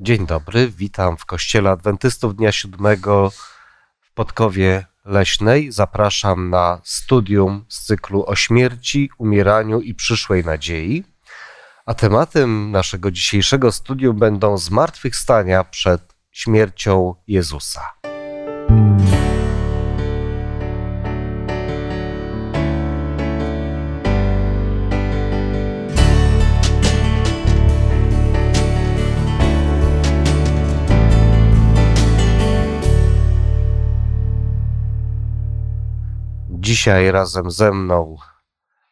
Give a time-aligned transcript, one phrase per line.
[0.00, 3.30] Dzień dobry, witam w Kościele Adwentystów Dnia Siódmego
[4.00, 5.72] w Podkowie Leśnej.
[5.72, 11.04] Zapraszam na studium z cyklu o śmierci, umieraniu i przyszłej nadziei.
[11.86, 17.95] A tematem naszego dzisiejszego studium będą zmartwychwstania przed śmiercią Jezusa.
[36.76, 38.16] Dzisiaj razem ze mną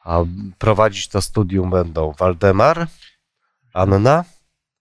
[0.01, 0.19] a
[0.59, 2.87] prowadzić to studium będą Waldemar,
[3.75, 4.25] Anna,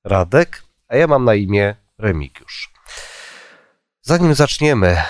[0.04, 2.74] Radek, a ja mam na imię Remigiusz.
[4.02, 5.04] Zanim zaczniemy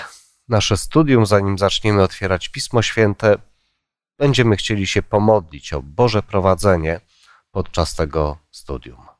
[0.48, 3.36] nasze studium, zanim zaczniemy otwierać Pismo Święte,
[4.18, 7.00] będziemy chcieli się pomodlić o Boże prowadzenie
[7.50, 9.13] podczas tego studium.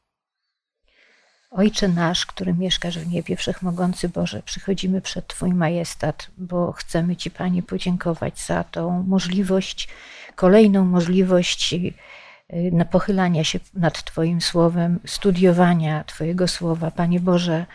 [1.57, 7.31] Ojcze nasz, który mieszkasz w niebie, wszechmogący Boże, przychodzimy przed Twój majestat, bo chcemy Ci,
[7.31, 9.89] Panie, podziękować za tą możliwość,
[10.35, 11.93] kolejną możliwość y,
[12.73, 16.91] na pochylania się nad Twoim słowem, studiowania Twojego słowa.
[16.91, 17.67] Panie Boże,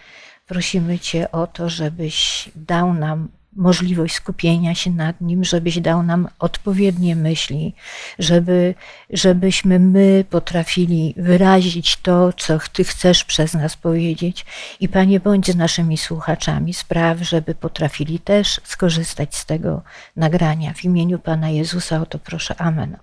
[0.47, 6.27] prosimy Cię o to, żebyś dał nam możliwość skupienia się nad nim, żebyś dał nam
[6.39, 7.75] odpowiednie myśli,
[8.19, 8.75] żeby,
[9.09, 14.45] żebyśmy my potrafili wyrazić to, co Ty chcesz przez nas powiedzieć.
[14.79, 19.81] I Panie, bądź z naszymi słuchaczami, spraw, żeby potrafili też skorzystać z tego
[20.15, 20.73] nagrania.
[20.73, 22.55] W imieniu Pana Jezusa o to proszę.
[22.61, 22.97] Amen.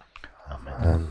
[0.49, 1.07] Amen.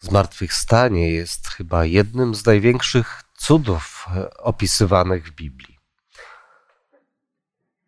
[0.00, 5.73] Zmartwychwstanie jest chyba jednym z największych cudów e, opisywanych w Biblii.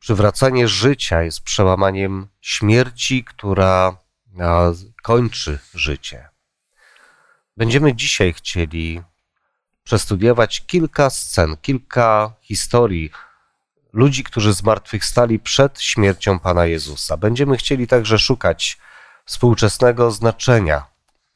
[0.06, 3.96] Przywracanie życia jest przełamaniem śmierci, która
[5.02, 6.28] kończy życie.
[7.56, 9.02] Będziemy dzisiaj chcieli
[9.84, 13.10] przestudiować kilka scen, kilka historii
[13.92, 17.16] ludzi, którzy zmartwychwstali przed śmiercią Pana Jezusa.
[17.16, 18.78] Będziemy chcieli także szukać
[19.24, 20.84] współczesnego znaczenia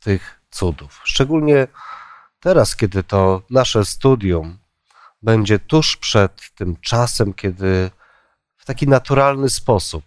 [0.00, 1.00] tych cudów.
[1.04, 1.66] Szczególnie
[2.40, 4.58] teraz, kiedy to nasze studium
[5.22, 7.90] będzie tuż przed tym czasem, kiedy
[8.60, 10.04] w taki naturalny sposób.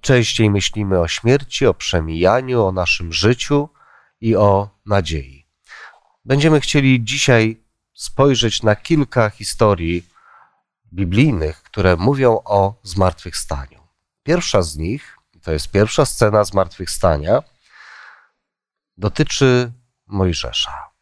[0.00, 3.68] Częściej myślimy o śmierci, o przemijaniu, o naszym życiu
[4.20, 5.46] i o nadziei.
[6.24, 7.60] Będziemy chcieli dzisiaj
[7.94, 10.06] spojrzeć na kilka historii
[10.92, 13.80] biblijnych, które mówią o zmartwychwstaniu.
[14.22, 17.42] Pierwsza z nich, to jest pierwsza scena zmartwychwstania,
[18.96, 19.72] dotyczy
[20.06, 20.95] Mojżesza.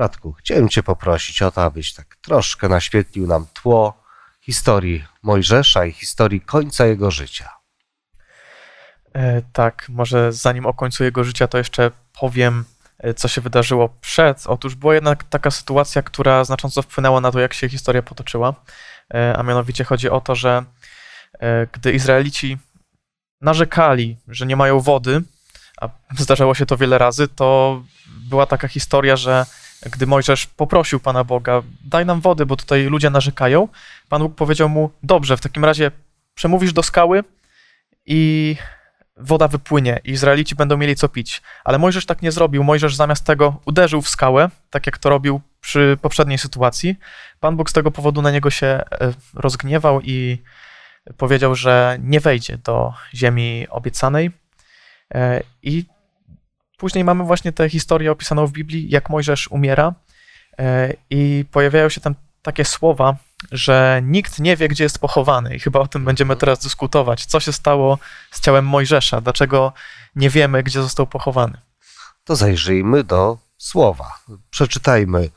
[0.00, 4.02] Radku, chciałem Cię poprosić o to, abyś tak troszkę naświetlił nam tło
[4.40, 7.48] historii Mojżesza i historii końca jego życia.
[9.14, 11.90] E, tak, może zanim o końcu jego życia, to jeszcze
[12.20, 12.64] powiem,
[12.98, 14.46] e, co się wydarzyło przed.
[14.46, 18.54] Otóż była jednak taka sytuacja, która znacząco wpłynęła na to, jak się historia potoczyła.
[19.14, 20.64] E, a mianowicie chodzi o to, że
[21.72, 22.58] gdy Izraelici
[23.40, 25.22] narzekali, że nie mają wody,
[25.80, 27.82] a zdarzało się to wiele razy, to
[28.28, 29.46] była taka historia, że
[29.82, 33.68] gdy Mojżesz poprosił Pana Boga, daj nam wody, bo tutaj ludzie narzekają,
[34.08, 35.90] Pan Bóg powiedział mu, dobrze, w takim razie
[36.34, 37.24] przemówisz do skały
[38.06, 38.56] i
[39.16, 41.42] woda wypłynie i Izraelici będą mieli co pić.
[41.64, 42.64] Ale Mojżesz tak nie zrobił.
[42.64, 46.96] Mojżesz zamiast tego uderzył w skałę, tak jak to robił przy poprzedniej sytuacji.
[47.40, 48.82] Pan Bóg z tego powodu na niego się e,
[49.34, 50.38] rozgniewał i
[51.16, 54.30] powiedział, że nie wejdzie do ziemi obiecanej.
[55.14, 55.84] E, I
[56.80, 59.94] Później mamy właśnie tę historię opisaną w Biblii, jak Mojżesz umiera
[60.58, 63.16] e, i pojawiają się tam takie słowa,
[63.52, 65.56] że nikt nie wie, gdzie jest pochowany.
[65.56, 67.26] I chyba o tym będziemy teraz dyskutować.
[67.26, 67.98] Co się stało
[68.30, 69.20] z ciałem Mojżesza?
[69.20, 69.72] Dlaczego
[70.16, 71.58] nie wiemy, gdzie został pochowany?
[72.24, 74.18] To zajrzyjmy do słowa.
[74.50, 75.30] Przeczytajmy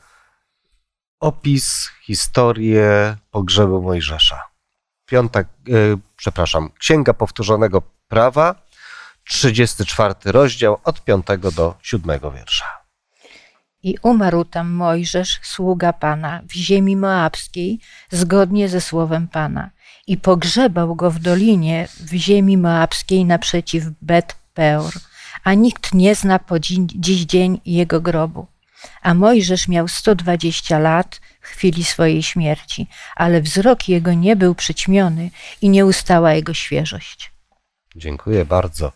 [1.20, 4.42] opis, historię pogrzebu Mojżesza.
[5.06, 5.44] Piąta, e,
[6.16, 8.54] przepraszam, Księga Powtórzonego Prawa,
[9.28, 11.26] 34 rozdział od 5
[11.56, 12.84] do 7 wiersza.
[13.82, 17.80] I umarł tam Mojżesz, sługa Pana, w ziemi moabskiej,
[18.10, 19.70] zgodnie ze słowem Pana.
[20.06, 24.92] I pogrzebał go w dolinie w ziemi moabskiej naprzeciw Bet Peor,
[25.44, 28.46] a nikt nie zna po dziś dzień jego grobu.
[29.02, 32.86] A Mojżesz miał 120 lat w chwili swojej śmierci,
[33.16, 35.30] ale wzrok jego nie był przyćmiony
[35.62, 37.32] i nie ustała jego świeżość.
[37.96, 38.92] Dziękuję bardzo.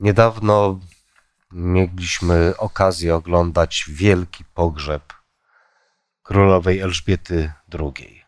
[0.00, 0.80] Niedawno
[1.52, 5.12] mieliśmy okazję oglądać wielki pogrzeb
[6.22, 8.24] królowej Elżbiety II.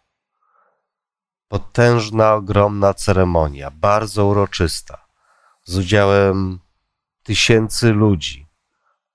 [1.48, 5.06] Potężna, ogromna ceremonia, bardzo uroczysta,
[5.64, 6.60] z udziałem
[7.22, 8.46] tysięcy ludzi,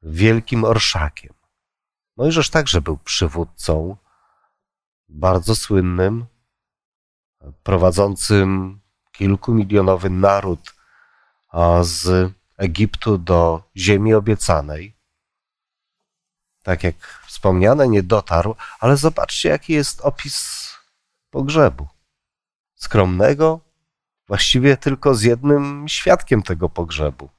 [0.03, 1.33] wielkim orszakiem.
[2.17, 3.97] Mojżesz także był przywódcą,
[5.09, 6.25] bardzo słynnym,
[7.63, 8.79] prowadzącym
[9.11, 10.75] kilkumilionowy naród
[11.81, 14.95] z Egiptu do ziemi obiecanej.
[16.63, 16.95] Tak jak
[17.27, 20.69] wspomniane, nie dotarł, ale zobaczcie, jaki jest opis
[21.29, 21.87] pogrzebu.
[22.75, 23.59] Skromnego,
[24.27, 27.29] właściwie tylko z jednym świadkiem tego pogrzebu.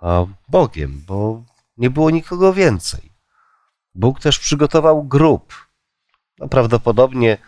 [0.00, 1.42] A Bogiem, bo
[1.76, 3.12] nie było nikogo więcej.
[3.94, 5.66] Bóg też przygotował grób.
[6.38, 7.38] No, prawdopodobnie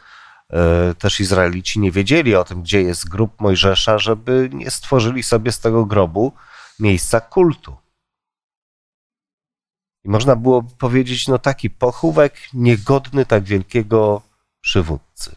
[0.99, 5.61] też Izraelici nie wiedzieli o tym, gdzie jest grób Mojżesza, żeby nie stworzyli sobie z
[5.61, 6.33] tego grobu
[6.81, 7.77] miejsca kultu.
[10.05, 14.23] I można było powiedzieć, no taki pochówek niegodny tak wielkiego
[14.61, 15.37] przywódcy.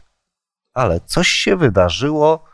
[0.74, 2.46] Ale coś się wydarzyło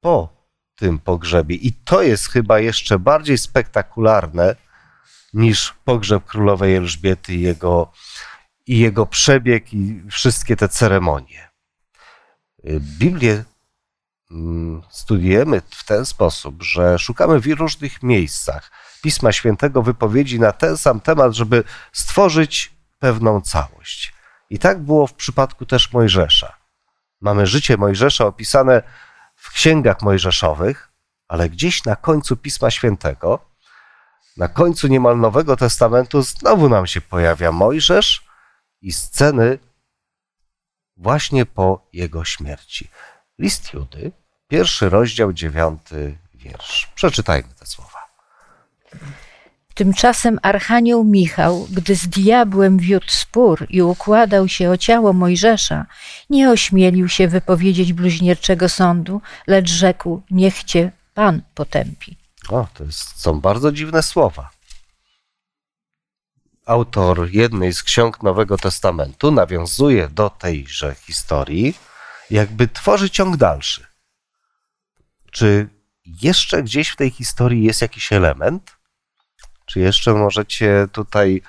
[0.00, 0.28] po
[0.76, 4.56] tym pogrzebie i to jest chyba jeszcze bardziej spektakularne
[5.32, 7.92] niż pogrzeb królowej Elżbiety i jego,
[8.66, 11.49] i jego przebieg i wszystkie te ceremonie.
[12.80, 13.44] Biblię
[14.30, 18.70] mm, studiujemy w ten sposób, że szukamy w różnych miejscach
[19.02, 24.14] Pisma Świętego wypowiedzi na ten sam temat, żeby stworzyć pewną całość.
[24.50, 26.56] I tak było w przypadku też Mojżesza.
[27.20, 28.82] Mamy życie Mojżesza opisane
[29.36, 30.90] w księgach mojżeszowych,
[31.28, 33.38] ale gdzieś na końcu Pisma Świętego,
[34.36, 38.24] na końcu niemal Nowego Testamentu, znowu nam się pojawia Mojżesz
[38.82, 39.58] i sceny
[41.00, 42.88] właśnie po jego śmierci.
[43.38, 44.12] List Judy,
[44.48, 46.88] pierwszy rozdział, dziewiąty wiersz.
[46.94, 47.98] Przeczytajmy te słowa.
[49.74, 55.86] Tymczasem Archanioł Michał, gdy z diabłem wiódł spór i układał się o ciało Mojżesza,
[56.30, 62.16] nie ośmielił się wypowiedzieć bluźnierczego sądu, lecz rzekł: Niech cię Pan potępi.
[62.48, 64.50] O, to jest, są bardzo dziwne słowa.
[66.70, 71.74] Autor jednej z ksiąg Nowego Testamentu nawiązuje do tejże historii,
[72.30, 73.86] jakby tworzy ciąg dalszy.
[75.30, 75.68] Czy
[76.04, 78.76] jeszcze gdzieś w tej historii jest jakiś element,
[79.66, 81.42] czy jeszcze możecie tutaj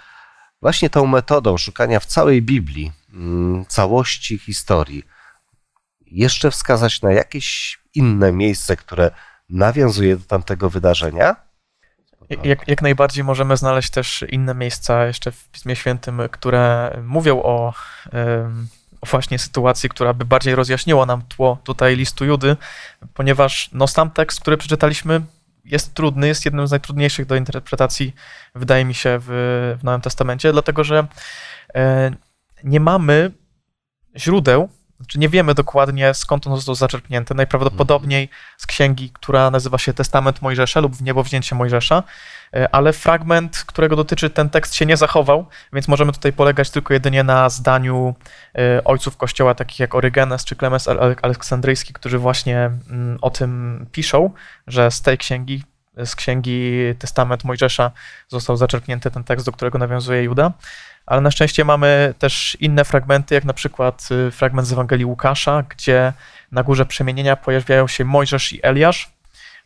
[0.62, 5.04] właśnie tą metodą szukania w całej Biblii mm, całości historii
[6.06, 9.12] jeszcze wskazać na jakieś inne miejsce, które
[9.50, 11.51] nawiązuje do tamtego wydarzenia?
[12.44, 17.44] Jak, jak, najbardziej możemy znaleźć też inne miejsca jeszcze w Pismie Świętym, które mówią o,
[17.44, 17.74] o,
[19.10, 22.58] właśnie sytuacji, która by bardziej rozjaśniła nam tło tutaj listu Judy,
[23.14, 25.22] ponieważ no, sam tekst, który przeczytaliśmy,
[25.66, 28.16] jest trudny, jest jednym z najtrudniejszych do interpretacji,
[28.56, 29.28] wydaje mi się, w,
[29.80, 31.08] w Nowym Testamencie, dlatego że
[31.76, 32.12] e,
[32.64, 33.32] nie mamy
[34.18, 34.70] źródeł,
[35.08, 37.36] czy nie wiemy dokładnie skąd on został zaczerpnięty.
[37.36, 42.04] Najprawdopodobniej z księgi, która nazywa się Testament Mojżesza lub w niebo Mojżesza,
[42.54, 46.94] e, ale fragment, którego dotyczy ten tekst się nie zachował, więc możemy tutaj polegać tylko
[46.94, 48.16] jedynie na zdaniu
[48.56, 50.88] e, ojców kościoła, takich jak Orygenes czy Klemens
[51.22, 54.32] Aleksandryjski, którzy właśnie mm, o tym piszą,
[54.68, 55.64] że z tej księgi
[55.98, 57.92] z księgi Testament Mojżesza
[58.28, 60.52] został zaczerpnięty ten tekst, do którego nawiązuje Juda
[61.12, 65.64] ale na szczęście mamy też inne fragmenty, jak na przykład y, fragment z Ewangelii Łukasza,
[65.64, 66.14] gdzie
[66.52, 69.12] na górze przemienienia pojawiają się Mojżesz i Eliasz,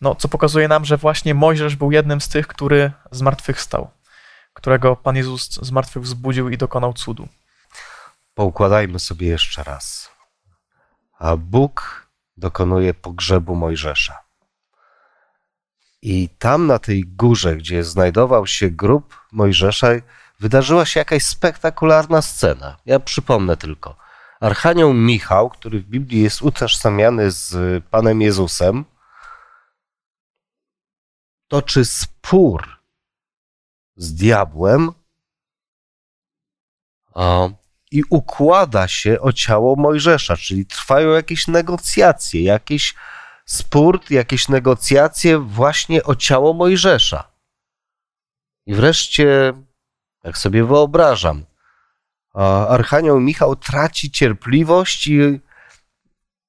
[0.02, 3.92] no, co pokazuje nam, że właśnie Mojżesz był jednym z tych, który zmartwychwstał,
[4.54, 7.28] którego Pan Jezus z martwych wzbudził i dokonał cudu.
[8.34, 10.10] Poukładajmy sobie jeszcze raz.
[11.20, 14.20] A Bóg dokonuje pogrzebu Mojżesza.
[16.02, 19.88] I tam na tej górze, gdzie znajdował się grób Mojżesza,
[20.40, 22.78] wydarzyła się jakaś spektakularna scena.
[22.86, 23.98] Ja przypomnę tylko.
[24.40, 28.86] Archanioł Michał, który w Biblii jest utożsamiany z Panem Jezusem,
[31.48, 32.80] toczy spór
[33.96, 34.92] z diabłem
[37.92, 42.96] i układa się o ciało Mojżesza, czyli trwają jakieś negocjacje, jakiś
[43.46, 47.32] spór, jakieś negocjacje właśnie o ciało Mojżesza.
[48.66, 49.54] I wreszcie
[50.26, 51.46] jak sobie wyobrażam.
[52.70, 55.20] Archanioł Michał traci cierpliwość i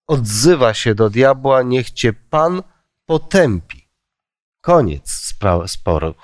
[0.06, 2.62] odzywa się do diabła, niech cię Pan
[3.06, 3.88] potępi.
[4.60, 5.34] Koniec
[5.66, 6.14] sporu.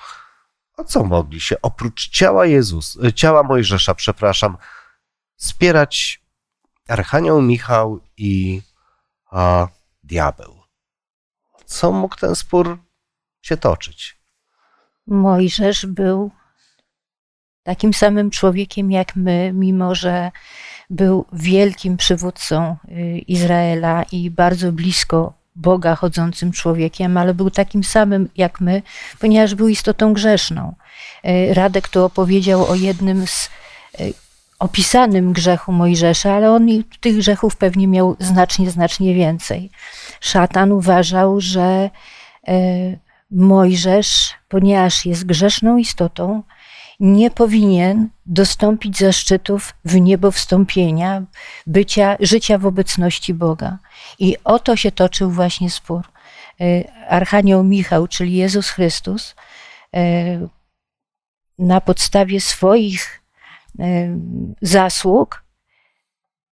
[0.77, 4.57] O co mogli się oprócz ciała Jezus, ciała Mojżesza, przepraszam,
[5.37, 6.23] spierać
[6.89, 8.63] Archanioł Michał i
[9.31, 9.69] a,
[10.03, 10.63] diabeł?
[11.65, 12.79] Co mógł ten spór
[13.43, 14.23] się toczyć?
[15.07, 16.31] Mojżesz był
[17.63, 20.31] takim samym człowiekiem jak my, mimo że
[20.91, 28.29] był wielkim przywódcą y, Izraela i bardzo blisko Boga chodzącym człowiekiem, ale był takim samym
[28.37, 28.83] jak my,
[29.21, 30.75] ponieważ był istotą grzeszną.
[31.23, 33.51] E, Radek tu opowiedział o jednym z
[34.01, 34.05] e,
[34.59, 36.67] opisanym grzechu Mojżesza, ale on
[37.01, 39.71] tych grzechów pewnie miał znacznie, znacznie więcej.
[40.21, 41.91] Szatan uważał, że
[43.31, 46.43] Mojżesz, ponieważ jest grzeszną istotą,
[47.03, 51.23] nie powinien dostąpić zaszczytów w niebo wstąpienia,
[51.67, 53.79] bycia, życia w obecności Boga.
[54.19, 56.03] I o to się toczył właśnie spór.
[57.09, 59.35] Archanioł Michał, czyli Jezus Chrystus,
[61.59, 63.23] na podstawie swoich
[64.63, 65.45] zasług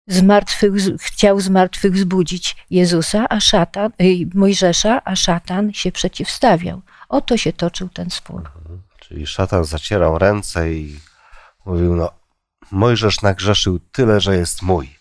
[0.06, 3.92] zmartwych, chciał zmartwych zbudzić Jezusa, a szatan,
[4.34, 6.80] Mojżesza, a szatan się przeciwstawiał.
[7.08, 8.50] Oto się toczył ten spór.
[9.08, 11.00] Czyli szatan zacierał ręce i
[11.64, 12.10] mówił, no
[12.70, 14.98] Mojżesz nagrzeszył tyle, że jest mój.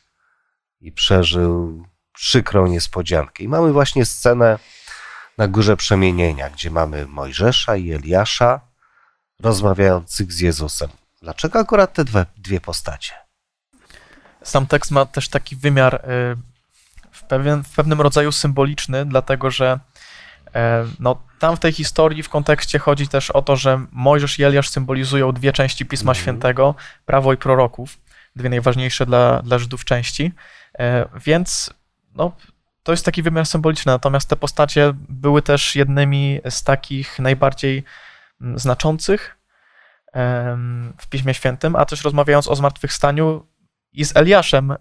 [0.81, 3.43] I przeżył przykrą niespodziankę.
[3.43, 4.59] I mamy właśnie scenę
[5.37, 8.61] na Górze Przemienienia, gdzie mamy Mojżesza i Eliasza
[9.39, 10.89] rozmawiających z Jezusem.
[11.21, 13.13] Dlaczego akurat te dwie, dwie postacie?
[14.43, 15.99] Sam tekst ma też taki wymiar y,
[17.11, 19.79] w, pewien, w pewnym rodzaju symboliczny, dlatego że
[20.99, 24.69] no, tam w tej historii w kontekście chodzi też o to, że Mojżesz i Eliasz
[24.69, 26.21] symbolizują dwie części Pisma mm.
[26.21, 27.97] Świętego, prawo i proroków,
[28.35, 30.31] dwie najważniejsze dla, dla Żydów części,
[30.79, 31.73] e, więc
[32.15, 32.35] no,
[32.83, 37.83] to jest taki wymiar symboliczny, natomiast te postacie były też jednymi z takich najbardziej
[38.41, 39.37] mm, znaczących
[40.97, 43.45] w Piśmie Świętym, a też rozmawiając o zmartwychwstaniu
[43.93, 44.75] i z Eliaszem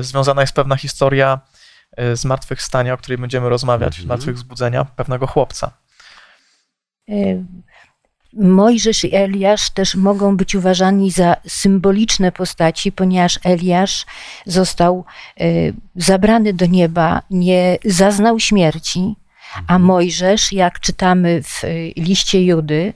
[0.00, 1.65] związana jest pewna historia e,
[2.14, 4.04] zmartwychwstania, o której będziemy rozmawiać, mhm.
[4.06, 5.70] zmartwychwzbudzenia pewnego chłopca.
[7.08, 7.44] E,
[8.32, 14.06] Mojżesz i Eliasz też mogą być uważani za symboliczne postaci, ponieważ Eliasz
[14.46, 15.04] został
[15.40, 15.44] e,
[15.96, 19.16] zabrany do nieba, nie zaznał śmierci,
[19.54, 19.82] a mhm.
[19.82, 21.62] Mojżesz, jak czytamy w
[21.96, 22.92] liście Judy,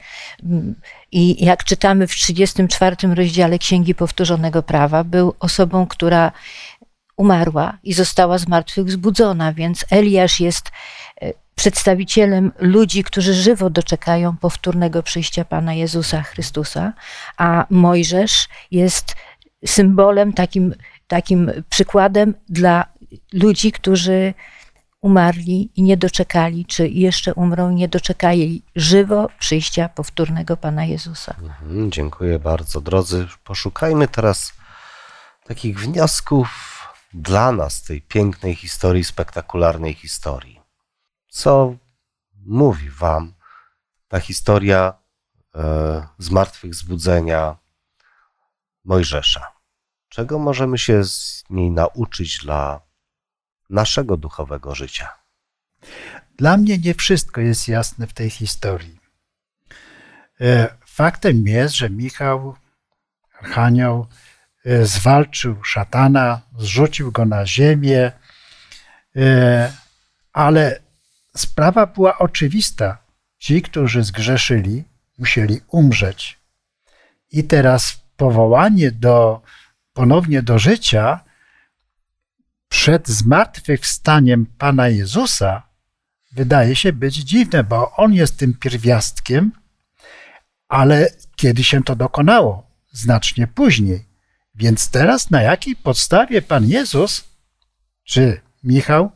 [1.13, 6.33] i jak czytamy w 34 rozdziale Księgi Powtórzonego Prawa, był osobą, która
[7.21, 10.71] umarła i została z martwych wzbudzona, więc Eliasz jest
[11.21, 16.93] e, przedstawicielem ludzi, którzy żywo doczekają powtórnego przyjścia Pana Jezusa Chrystusa,
[17.37, 19.17] a Mojżesz jest
[19.67, 20.75] symbolem, takim,
[21.09, 22.85] takim przykładem dla
[23.33, 24.35] ludzi, którzy
[25.01, 31.35] umarli i nie doczekali, czy jeszcze umrą i nie doczekali żywo przyjścia powtórnego Pana Jezusa.
[31.43, 32.81] Mhm, dziękuję bardzo.
[32.81, 34.53] Drodzy, poszukajmy teraz
[35.47, 36.70] takich wniosków
[37.15, 40.61] dla nas tej pięknej historii, spektakularnej historii.
[41.29, 41.75] Co
[42.47, 43.35] mówi Wam
[44.09, 44.95] ta historia
[45.55, 47.57] e, zmartwychwzbudzenia
[48.85, 49.53] Mojżesza?
[50.09, 52.81] Czego możemy się z niej nauczyć dla
[53.71, 55.09] naszego duchowego życia.
[56.37, 59.01] Dla mnie nie wszystko jest jasne w tej historii.
[60.41, 62.57] E, faktem jest, że Michał,
[63.41, 64.07] Archanioł,
[64.83, 68.13] zwalczył szatana, zrzucił go na ziemię,
[69.17, 69.73] e,
[70.33, 70.81] ale
[71.37, 72.99] sprawa była oczywista.
[73.39, 74.85] Ci, którzy zgrzeszyli,
[75.19, 76.39] musieli umrzeć.
[77.33, 79.43] I teraz powołanie do,
[79.93, 81.21] ponownie do życia
[82.69, 85.63] przed zmartwychwstaniem Pana Jezusa
[86.33, 89.53] wydaje się być dziwne, bo On jest tym pierwiastkiem,
[90.69, 92.71] ale kiedy się to dokonało?
[92.93, 94.10] Znacznie później.
[94.61, 97.25] Więc teraz na jakiej podstawie Pan Jezus,
[98.05, 99.11] czy Michał,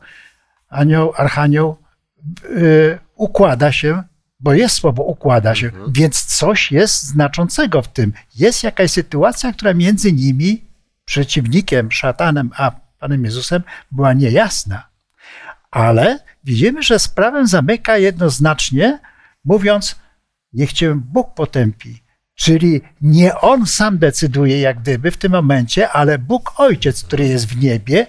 [0.69, 1.77] anioł, archanioł,
[2.49, 4.03] yy, układa się,
[4.39, 5.91] bo jest słowo układa się, mhm.
[5.91, 8.13] więc coś jest znaczącego w tym.
[8.35, 10.65] Jest jakaś sytuacja, która między nimi,
[11.05, 14.87] przeciwnikiem, szatanem, a Panem Jezusem była niejasna.
[15.71, 18.99] Ale widzimy, że sprawę zamyka jednoznacznie,
[19.45, 19.95] mówiąc,
[20.53, 22.04] niech cię Bóg potępi.
[22.35, 27.45] Czyli nie on sam decyduje, jak gdyby w tym momencie, ale Bóg Ojciec, który jest
[27.47, 28.07] w niebie,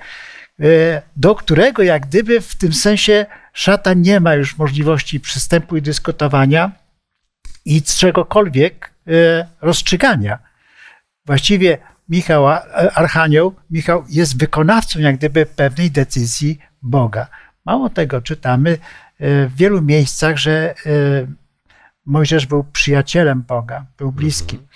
[0.60, 5.82] e, do którego jak gdyby w tym sensie szatan nie ma już możliwości przystępu i
[5.82, 6.72] dyskutowania
[7.64, 10.38] i czegokolwiek e, rozstrzygania.
[11.26, 11.78] Właściwie
[12.08, 12.46] Michał,
[12.94, 17.26] Archanioł, Michał jest wykonawcą jak gdyby pewnej decyzji Boga.
[17.64, 18.78] Mało tego, czytamy e,
[19.46, 20.74] w wielu miejscach, że
[22.06, 24.66] Mojżesz był przyjacielem Boga, był bliskim.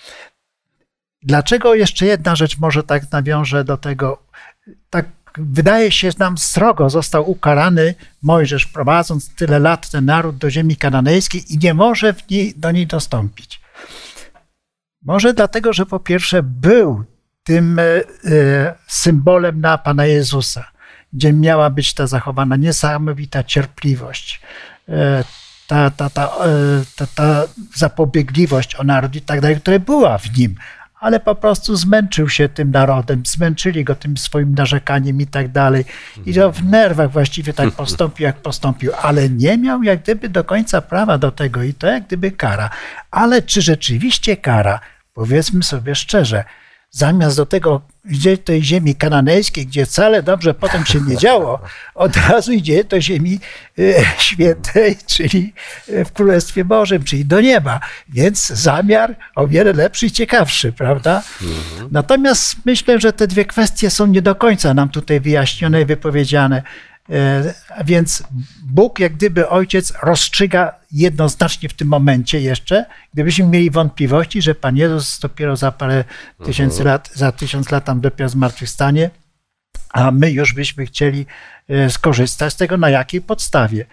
[1.23, 4.23] Dlaczego jeszcze jedna rzecz może tak nawiążę do tego?
[4.89, 5.05] Tak
[5.37, 11.53] wydaje się nam srogo został ukarany Mojżesz, prowadząc tyle lat ten naród do ziemi kananejskiej
[11.53, 13.61] i nie może niej, do niej dostąpić.
[15.01, 17.03] Może dlatego, że po pierwsze był
[17.43, 20.71] tym e, symbolem na Pana Jezusa.
[21.13, 24.41] gdzie miała być ta zachowana niesamowita cierpliwość,
[24.89, 25.23] e,
[25.71, 27.43] ta, ta, ta, e, ta, ta
[27.75, 30.55] zapobiegliwość o naród i tak dalej, która była w nim,
[30.99, 35.85] ale po prostu zmęczył się tym narodem, zmęczyli go tym swoim narzekaniem i tak dalej.
[36.25, 40.43] I to w nerwach właściwie tak postąpił, jak postąpił, ale nie miał jak gdyby do
[40.43, 42.69] końca prawa do tego i to jak gdyby kara.
[43.11, 44.79] Ale czy rzeczywiście kara?
[45.13, 46.43] Powiedzmy sobie szczerze,
[46.91, 51.59] zamiast do tego idzie tej ziemi kananejskiej, gdzie wcale dobrze potem się nie działo,
[51.95, 53.39] od razu idzie do ziemi
[53.79, 53.83] e,
[54.17, 55.53] świętej, czyli
[55.89, 57.79] e, w Królestwie Bożym, czyli do nieba.
[58.09, 61.23] Więc zamiar o wiele lepszy i ciekawszy, prawda?
[61.91, 66.63] Natomiast myślę, że te dwie kwestie są nie do końca nam tutaj wyjaśnione i wypowiedziane.
[67.11, 67.53] E,
[67.85, 68.23] więc
[68.63, 74.77] Bóg, jak gdyby ojciec, rozstrzyga jednoznacznie w tym momencie jeszcze, gdybyśmy mieli wątpliwości, że Pan
[74.77, 76.03] Jezus dopiero za parę
[76.45, 79.09] tysięcy lat, za tysiąc lat tam dopiero zmartwychwstanie,
[79.89, 81.25] a my już byśmy chcieli
[81.69, 83.85] e, skorzystać z tego, na jakiej podstawie.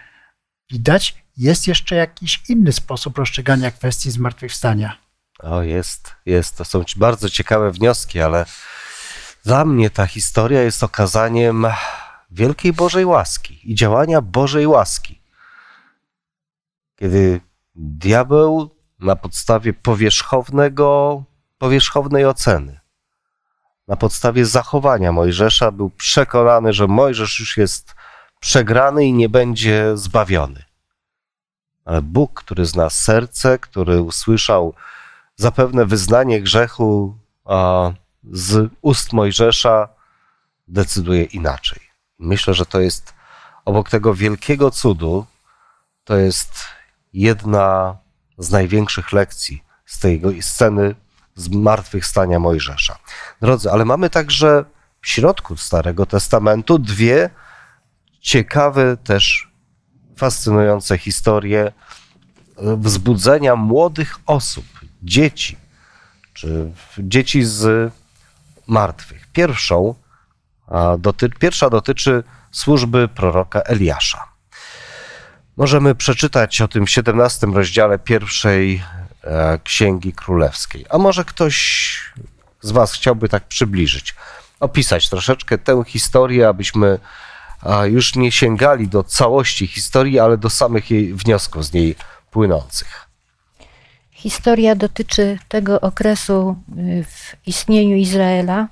[0.71, 4.97] Widać, jest jeszcze jakiś inny sposób rozstrzygania kwestii zmartwychwstania.
[5.39, 6.57] O, jest, jest.
[6.57, 8.45] To są bardzo ciekawe wnioski, ale
[9.45, 11.65] dla mnie ta historia jest okazaniem
[12.31, 15.21] wielkiej Bożej łaski i działania Bożej łaski.
[16.95, 17.41] Kiedy
[17.75, 21.23] diabeł na podstawie powierzchownego,
[21.57, 22.79] powierzchownej oceny,
[23.87, 27.95] na podstawie zachowania Mojżesza był przekonany, że Mojżesz już jest
[28.39, 30.63] przegrany i nie będzie zbawiony.
[31.85, 34.73] Ale Bóg, który zna serce, który usłyszał
[35.35, 37.17] zapewne wyznanie grzechu
[38.31, 39.89] z ust Mojżesza
[40.67, 41.88] decyduje inaczej.
[42.19, 43.13] Myślę, że to jest
[43.65, 45.25] obok tego wielkiego cudu,
[46.03, 46.65] to jest
[47.13, 47.97] jedna
[48.37, 50.95] z największych lekcji z tej sceny
[51.35, 52.97] zmartwychwstania Mojżesza.
[53.41, 54.65] Drodzy, ale mamy także
[55.01, 57.29] w środku Starego Testamentu dwie
[58.21, 59.51] ciekawe, też
[60.17, 61.71] fascynujące historie
[62.57, 64.65] wzbudzenia młodych osób,
[65.03, 65.57] dzieci,
[66.33, 67.93] czy dzieci z
[68.67, 69.27] martwych.
[69.33, 69.95] Pierwszą,
[70.99, 74.23] doty, pierwsza dotyczy służby proroka Eliasza.
[75.57, 78.83] Możemy przeczytać o tym w 17 rozdziale pierwszej
[79.23, 80.85] e, Księgi Królewskiej.
[80.89, 82.13] A może ktoś
[82.61, 84.15] z Was chciałby tak przybliżyć,
[84.59, 86.99] opisać troszeczkę tę historię, abyśmy
[87.83, 91.95] już nie sięgali do całości historii, ale do samych jej wniosków z niej
[92.31, 93.08] płynących.
[94.19, 98.67] Historia dotyczy tego okresu y, w istnieniu Izraela,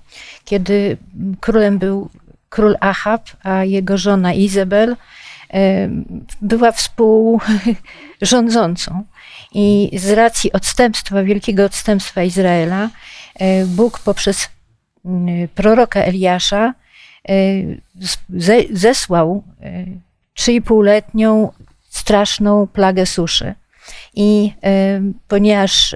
[0.46, 0.98] kiedy
[1.40, 2.10] królem był
[2.50, 4.96] król Ahab, a jego żona Izabel
[6.42, 9.04] była współrządzącą.
[9.54, 12.90] I z racji odstępstwa, wielkiego odstępstwa Izraela,
[13.42, 14.50] y, Bóg poprzez y,
[15.56, 16.74] proroka Eliasza
[18.30, 19.86] ze- zesłał y,
[20.34, 21.52] trzyipółletnią
[21.90, 23.54] straszną plagę suszy.
[24.14, 24.52] I
[25.28, 25.96] ponieważ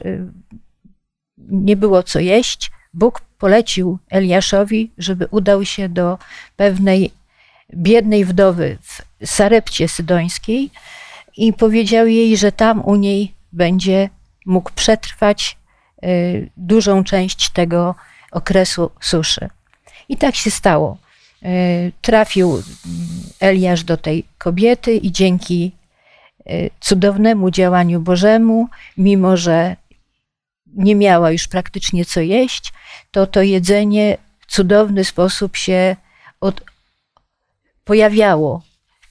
[1.38, 6.18] nie było co jeść, Bóg polecił Eliaszowi, żeby udał się do
[6.56, 7.12] pewnej
[7.74, 10.70] biednej wdowy w Sarepcie Sydońskiej
[11.38, 14.10] i powiedział jej, że tam u niej będzie
[14.46, 15.58] mógł przetrwać
[16.04, 17.96] y, dużą część tego
[18.32, 19.50] okresu suszy.
[20.10, 20.98] I tak się stało.
[21.44, 22.64] Y, Trafił mm,
[23.40, 25.72] Eliasz do tej kobiety i dzięki
[26.80, 29.76] cudownemu działaniu Bożemu, mimo że
[30.74, 32.74] nie miała już praktycznie co jeść,
[33.12, 35.96] to to jedzenie w cudowny sposób się
[36.42, 36.62] od,
[37.84, 38.62] pojawiało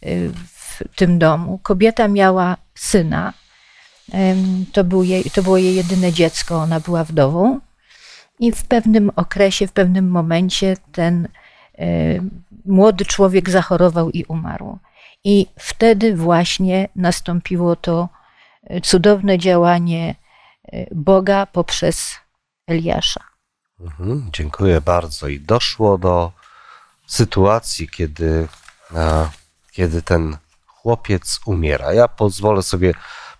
[0.06, 1.60] y, w tym domu.
[1.62, 3.32] Kobieta miała syna.
[4.72, 7.60] To, był jej, to było jej jedyne dziecko, ona była wdową.
[8.40, 11.28] I w pewnym okresie, w pewnym momencie ten
[11.78, 11.86] e,
[12.64, 14.78] młody człowiek zachorował i umarł.
[15.24, 18.08] I wtedy właśnie nastąpiło to
[18.64, 20.14] e, cudowne działanie
[20.64, 22.16] e, Boga poprzez
[22.66, 23.24] Eliasza.
[23.80, 25.28] Mhm, dziękuję bardzo.
[25.28, 26.32] I doszło do
[27.06, 28.48] sytuacji, kiedy,
[28.96, 29.30] a,
[29.72, 31.92] kiedy ten chłopiec umiera.
[31.92, 32.94] Ja pozwolę sobie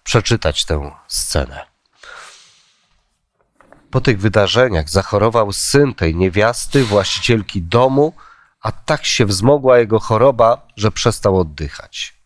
[0.04, 1.66] przeczytać tę scenę.
[3.90, 8.12] Po tych wydarzeniach zachorował syn tej niewiasty, właścicielki domu,
[8.60, 12.20] a tak się wzmogła jego choroba, że przestał oddychać.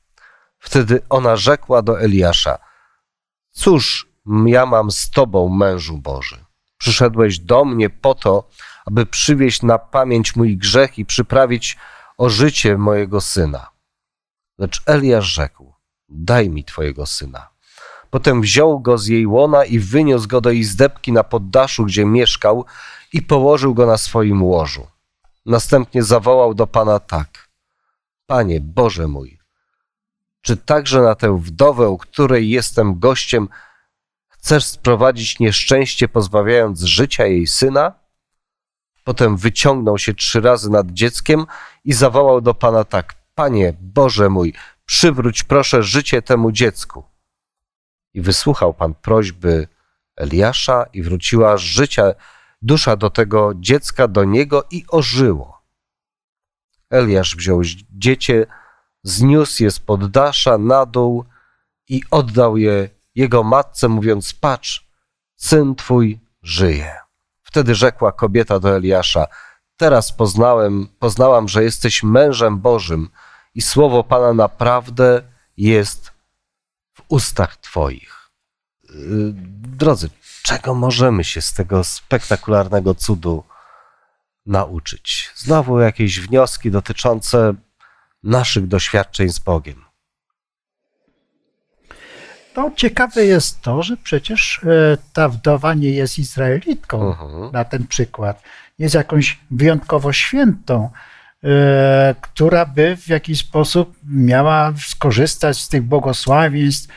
[0.59, 2.59] Wtedy ona rzekła do Eliasza:
[3.51, 4.09] Cóż
[4.47, 6.45] ja mam z tobą, mężu Boży?
[6.79, 8.49] Przyszedłeś do mnie po to,
[8.87, 11.77] aby przywieźć na pamięć mój grzech i przyprawić
[12.19, 13.71] o życie mojego syna.
[14.59, 15.75] Lecz Eliasz rzekł:
[16.09, 17.49] Daj mi twojego syna.
[18.11, 22.65] Potem wziął go z jej łona i wyniósł go do izdebki na poddaszu, gdzie mieszkał,
[23.13, 24.87] i położył go na swoim łożu.
[25.47, 27.49] Następnie zawołał do pana tak:
[28.27, 29.39] Panie Boże mój,
[30.41, 33.49] czy także na tę wdowę, u której jestem gościem,
[34.29, 37.93] chcesz sprowadzić nieszczęście, pozbawiając życia jej syna?
[39.05, 41.47] Potem wyciągnął się trzy razy nad dzieckiem
[41.85, 44.55] i zawołał do Pana tak: Panie Boże mój,
[44.87, 47.05] przywróć proszę życie temu dziecku.
[48.15, 49.69] I wysłuchał Pan prośby
[50.17, 52.15] Eliasza i wróciła życia,
[52.65, 55.63] dusza do tego dziecka do niego i ożyło.
[56.91, 58.47] Eliasz wziął dziecię,
[59.03, 61.25] zniósł je z poddasza na dół
[61.89, 64.89] i oddał je jego matce, mówiąc: Patrz,
[65.37, 66.97] syn twój żyje.
[67.43, 69.27] Wtedy rzekła kobieta do Eliasza:
[69.77, 73.09] Teraz poznałem, poznałam, że jesteś mężem Bożym
[73.55, 75.23] i słowo Pana naprawdę
[75.57, 76.13] jest
[76.93, 78.24] w ustach Twoich.
[78.95, 79.33] Yy,
[79.79, 80.11] drodzy,
[80.43, 83.45] czego możemy się z tego spektakularnego cudu
[84.47, 85.31] nauczyć?
[85.37, 87.55] Znowu jakieś wnioski dotyczące
[88.23, 89.85] naszych doświadczeń z Bogiem.
[92.57, 97.53] No, ciekawe jest to, że przecież e, ta wdowa nie jest Izraelitką Mhm.
[97.53, 98.43] na ten przykład.
[98.79, 100.91] Jest jakąś wyjątkowo świętą,
[101.45, 106.89] e, która by w jakiś sposób miała skorzystać z tych błogosławieństw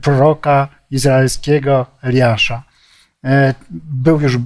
[0.00, 2.62] proroka izraelskiego Eliasza.
[3.24, 4.38] E, Był już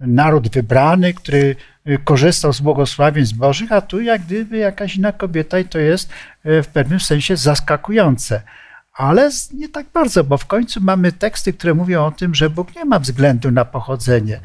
[0.00, 5.58] naród wybrany, który e, korzystał z błogosławieństw Bożych, a tu jak gdyby jakaś inna kobieta
[5.58, 6.10] i to jest
[6.44, 8.42] e, w pewnym sensie zaskakujące.
[8.94, 12.76] Ale nie tak bardzo, bo w końcu mamy teksty, które mówią o tym, że Bóg
[12.76, 14.40] nie ma względu na pochodzenie,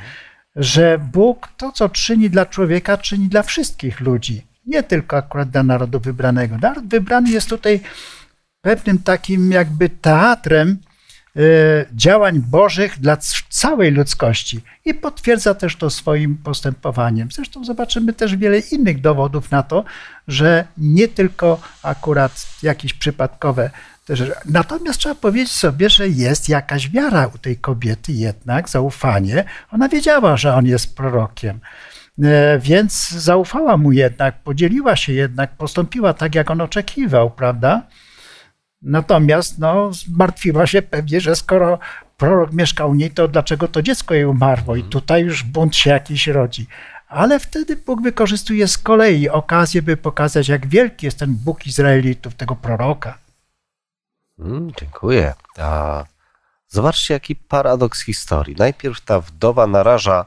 [0.56, 5.64] że Bóg to, co czyni dla człowieka, czyni dla wszystkich ludzi, nie tylko akurat dla
[5.64, 6.58] narodu wybranego.
[6.58, 7.82] Naród wybrany jest tutaj
[8.64, 10.78] pewnym takim jakby teatrem
[11.36, 11.40] e,
[11.96, 13.18] działań Bożych dla
[13.50, 17.32] całej ludzkości i potwierdza też to swoim postępowaniem.
[17.32, 19.84] Zresztą zobaczymy też wiele innych dowodów na to,
[20.28, 23.70] że nie tylko akurat jakieś przypadkowe
[24.06, 24.34] te rzeczy.
[24.46, 29.44] Natomiast trzeba powiedzieć sobie, że jest jakaś wiara u tej kobiety jednak, zaufanie.
[29.72, 31.60] Ona wiedziała, że on jest prorokiem.
[32.24, 37.82] E, Więc zaufała mu jednak, podzieliła się jednak, postąpiła tak, jak on oczekiwał, prawda?
[38.84, 41.80] Natomiast no, zmartwiła się pewnie, że skoro
[42.18, 44.76] prorok mieszkał u niej, to dlaczego to dziecko jej umarło?
[44.76, 46.68] I tutaj już bunt się jakiś rodzi.
[47.08, 52.36] Ale wtedy Bóg wykorzystuje z kolei okazję, by pokazać, jak wielki jest ten Bóg Izraelitów,
[52.36, 53.18] tego proroka.
[54.40, 55.34] Mm, dziękuję.
[55.60, 56.04] A
[56.68, 58.56] zobaczcie, jaki paradoks historii.
[58.56, 60.26] Najpierw ta wdowa naraża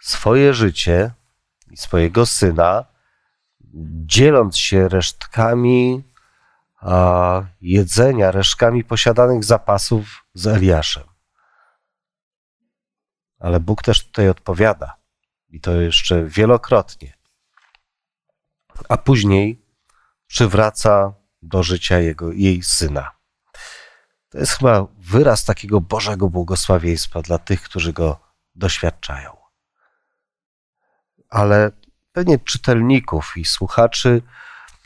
[0.00, 1.10] swoje życie
[1.70, 2.84] i swojego syna,
[4.06, 6.02] dzieląc się resztkami
[7.60, 11.04] jedzenia, resztkami posiadanych zapasów z Eliaszem.
[13.38, 14.96] Ale Bóg też tutaj odpowiada.
[15.48, 17.18] I to jeszcze wielokrotnie.
[18.88, 19.62] A później
[20.26, 23.10] przywraca do życia jego, jej syna.
[24.28, 28.20] To jest chyba wyraz takiego Bożego błogosławieństwa dla tych, którzy go
[28.54, 29.36] doświadczają.
[31.28, 31.70] Ale
[32.12, 34.22] pewnie czytelników i słuchaczy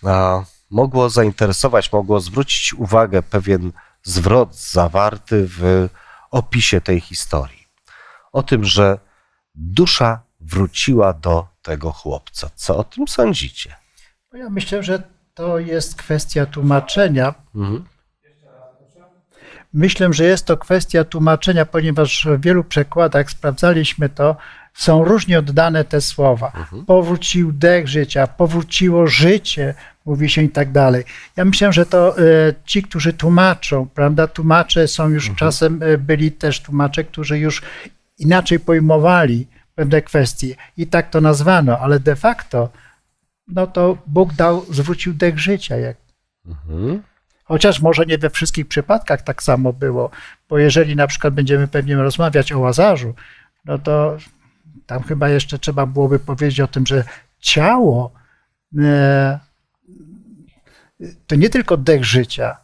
[0.07, 5.88] a, mogło zainteresować, mogło zwrócić uwagę pewien zwrot zawarty w
[6.30, 7.66] opisie tej historii.
[8.32, 8.98] O tym, że
[9.54, 12.50] dusza wróciła do tego chłopca.
[12.54, 13.74] Co o tym sądzicie?
[14.32, 15.02] No Ja myślę, że
[15.35, 17.35] to jest kwestia tłumaczenia.
[17.54, 17.85] Mhm.
[19.74, 24.37] Myślę, że jest to kwestia tłumaczenia, ponieważ w wielu przekładach sprawdzaliśmy to,
[24.74, 26.52] są różnie oddane te słowa.
[26.87, 29.74] Powrócił dech życia, powróciło życie,
[30.05, 31.05] mówi się i tak dalej.
[31.37, 32.23] Ja myślę, że to e,
[32.65, 37.62] ci, którzy tłumaczą, prawda, tłumacze są już czasem, e, byli też tłumacze, którzy już
[38.19, 42.69] inaczej pojmowali pewne kwestie i tak to nazwano, ale de facto
[43.49, 45.97] no to Bóg dał, zwrócił dech życia, jak
[46.47, 47.03] Mhm.
[47.45, 50.11] Chociaż może nie we wszystkich przypadkach tak samo było,
[50.49, 53.15] bo jeżeli na przykład będziemy pewnie rozmawiać o Łazarzu,
[53.65, 54.17] no to
[54.87, 57.05] tam chyba jeszcze trzeba byłoby powiedzieć o tym, że
[57.38, 58.12] ciało
[58.79, 59.41] e,
[61.27, 62.57] to nie tylko dech życia,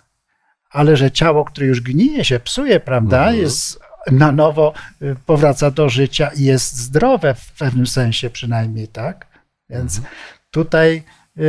[0.71, 3.37] ale że ciało, które już gnije się, psuje, prawda, Mhm.
[3.37, 4.73] jest na nowo
[5.03, 9.27] e, powraca do życia i jest zdrowe w pewnym sensie przynajmniej, tak?
[9.71, 10.01] Więc
[10.51, 11.03] tutaj
[11.37, 11.43] e,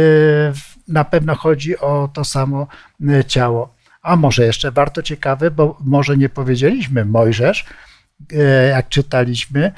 [0.88, 2.68] na pewno chodzi o to samo
[3.10, 3.76] e, ciało.
[4.02, 7.66] A może jeszcze warto ciekawe, bo może nie powiedzieliśmy, Mojżesz,
[8.70, 9.72] jak czytaliśmy,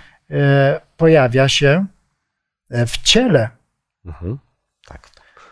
[0.97, 1.85] pojawia się
[2.69, 3.49] w ciele.
[4.05, 4.37] Mhm.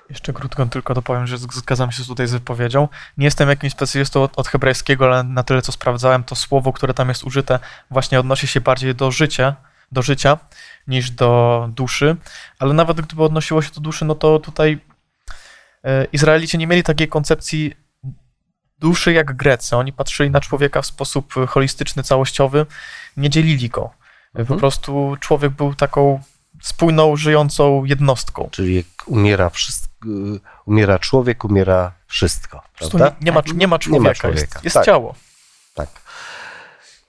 [0.09, 2.87] Jeszcze krótko tylko dopowiem, że zgadzam się tutaj z wypowiedzią.
[3.17, 6.93] Nie jestem jakimś specjalistą od, od hebrajskiego, ale na tyle, co sprawdzałem, to słowo, które
[6.93, 7.59] tam jest użyte,
[7.91, 9.55] właśnie odnosi się bardziej do życia,
[9.91, 10.37] do życia
[10.87, 12.15] niż do duszy.
[12.59, 14.79] Ale nawet gdyby odnosiło się do duszy, no to tutaj
[15.83, 17.73] e, Izraelici nie mieli takiej koncepcji
[18.79, 19.75] duszy jak Grecy.
[19.75, 22.65] Oni patrzyli na człowieka w sposób holistyczny, całościowy,
[23.17, 23.89] nie dzielili go.
[24.33, 24.59] Po Mhm.
[24.59, 26.21] prostu człowiek był taką
[26.61, 28.49] spójną, żyjącą jednostką.
[28.51, 30.07] Czyli jak umiera, wszystko,
[30.65, 32.61] umiera człowiek, umiera wszystko.
[32.79, 33.07] Prawda?
[33.07, 34.85] nie, nie, ma, nie ma człowieka, człowieka, jest, jest tak.
[34.85, 35.15] ciało.
[35.73, 35.89] Tak.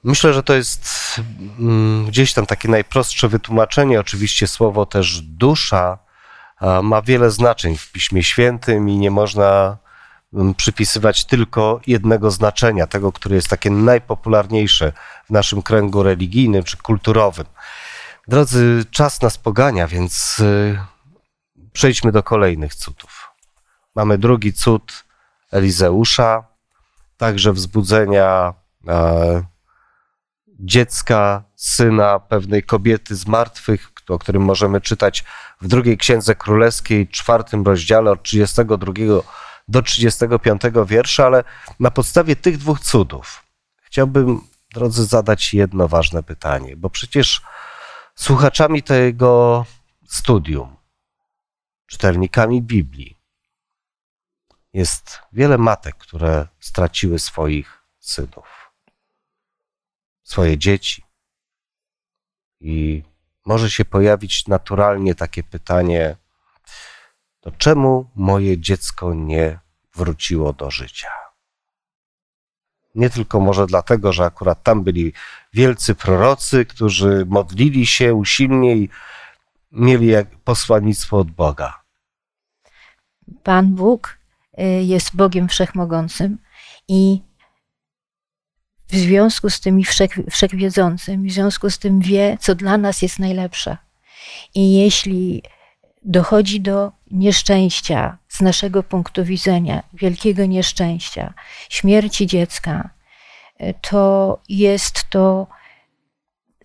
[0.05, 1.21] Myślę, że to jest
[1.59, 4.01] mm, gdzieś tam takie najprostsze wytłumaczenie.
[4.01, 5.99] Oczywiście słowo też dusza
[6.83, 9.77] ma wiele znaczeń w Piśmie Świętym i nie można
[10.35, 14.93] mm, przypisywać tylko jednego znaczenia, tego, które jest takie najpopularniejsze
[15.27, 17.47] w naszym kręgu religijnym czy kulturowym.
[18.28, 20.78] Drodzy, czas nas pogania, więc y,
[21.72, 23.30] przejdźmy do kolejnych cudów.
[23.94, 25.04] Mamy drugi cud
[25.52, 26.44] Elizeusza,
[27.16, 28.54] także wzbudzenia
[28.88, 29.44] e,
[30.48, 35.24] dziecka, syna pewnej kobiety z martwych, o którym możemy czytać
[35.61, 38.92] w drugiej księdze królewskiej, czwartym rozdziale od 32
[39.68, 41.44] do 35 wiersza, ale
[41.80, 43.50] na podstawie tych dwóch cudów
[43.90, 44.40] chciałbym,
[44.74, 47.42] drodzy, zadać jedno ważne pytanie, bo przecież
[48.20, 49.64] słuchaczami tego
[50.06, 50.76] studium,
[51.87, 53.16] czytelnikami Biblii,
[54.72, 58.72] jest wiele matek, które straciły swoich synów,
[60.22, 61.04] swoje dzieci.
[62.61, 63.02] I
[63.46, 66.16] może się pojawić naturalnie takie pytanie:
[67.40, 69.59] to czemu moje dziecko nie
[69.94, 71.19] wróciło do życia?
[72.94, 75.12] Nie tylko może dlatego, że akurat tam byli
[75.53, 78.88] wielcy prorocy, którzy modlili się usilnie i
[79.72, 80.12] mieli
[80.44, 81.81] posłannictwo od Boga.
[83.42, 84.18] Pan Bóg
[84.59, 86.38] y, jest Bogiem Wszechmogącym
[86.88, 87.22] i
[88.88, 93.18] w związku z tym wszech, wszechwiedzącym, w związku z tym wie, co dla nas jest
[93.18, 93.76] najlepsze.
[94.55, 95.42] I jeśli
[96.03, 101.35] dochodzi do nieszczęścia z naszego punktu widzenia, wielkiego nieszczęścia,
[101.68, 102.90] śmierci dziecka,
[103.61, 105.46] y, to jest to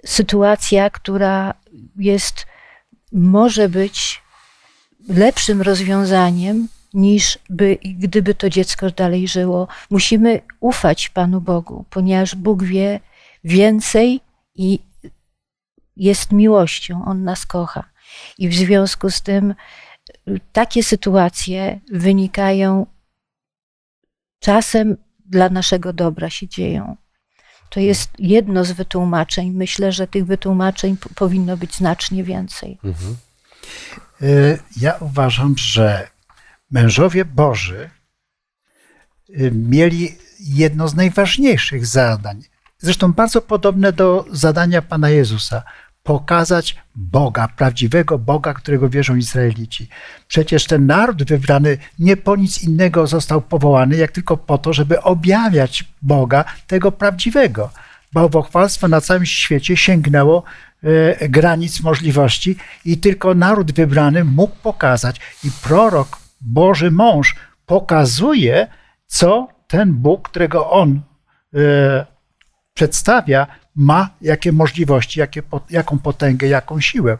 [0.05, 1.53] sytuacja, która
[1.97, 2.45] jest,
[3.11, 4.21] może być
[5.09, 9.67] lepszym rozwiązaniem niż by, gdyby to dziecko dalej żyło.
[9.89, 12.99] Musimy ufać Panu Bogu, ponieważ Bóg wie
[13.43, 14.21] więcej
[14.55, 14.79] i
[15.95, 17.83] jest miłością, On nas kocha.
[18.37, 19.55] I w związku z tym
[20.51, 22.85] takie sytuacje wynikają
[24.39, 26.97] czasem dla naszego dobra się dzieją.
[27.69, 29.51] To jest jedno z wytłumaczeń.
[29.51, 32.77] Myślę, że tych wytłumaczeń powinno być znacznie więcej.
[32.83, 33.15] Mhm.
[34.21, 36.07] Y, Ja uważam, że
[36.71, 37.89] mężowie Boży
[39.29, 42.43] y, mieli jedno z najważniejszych zadań,
[42.77, 45.63] zresztą bardzo podobne do zadania Pana Jezusa.
[46.05, 49.89] Pokazać Boga, prawdziwego Boga, którego wierzą Izraelici.
[50.27, 55.01] Przecież ten naród wybrany nie po nic innego został powołany, jak tylko po to, żeby
[55.01, 57.69] objawiać Boga, tego prawdziwego.
[58.13, 60.43] Bałwochwalstwo na całym świecie sięgnęło
[60.83, 65.21] e, granic możliwości i tylko naród wybrany mógł pokazać.
[65.43, 68.67] I prorok, Boży mąż, pokazuje,
[69.07, 71.01] co ten Bóg, którego on
[71.55, 72.05] e,
[72.73, 77.17] przedstawia, ma jakie możliwości, jakie, jaką potęgę, jaką siłę.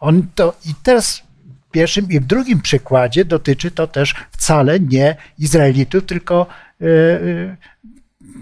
[0.00, 1.22] On to i teraz
[1.68, 6.46] w pierwszym i w drugim przykładzie dotyczy to też wcale nie Izraelitów, tylko
[6.80, 6.86] e,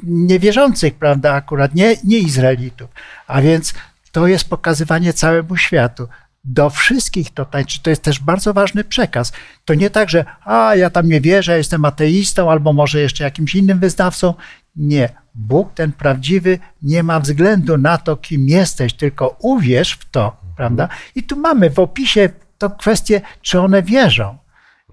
[0.02, 2.90] niewierzących, prawda, akurat nie, nie Izraelitów.
[3.26, 3.74] A więc
[4.12, 6.08] to jest pokazywanie całemu światu.
[6.44, 7.82] Do wszystkich to tańczy.
[7.82, 9.32] To jest też bardzo ważny przekaz.
[9.64, 13.54] To nie tak, że a ja tam nie wierzę, jestem ateistą, albo może jeszcze jakimś
[13.54, 14.34] innym wyznawcą.
[14.76, 15.08] Nie.
[15.34, 20.88] Bóg ten prawdziwy nie ma względu na to, kim jesteś, tylko uwierz w to, prawda?
[21.14, 24.38] I tu mamy w opisie to kwestię, czy one wierzą.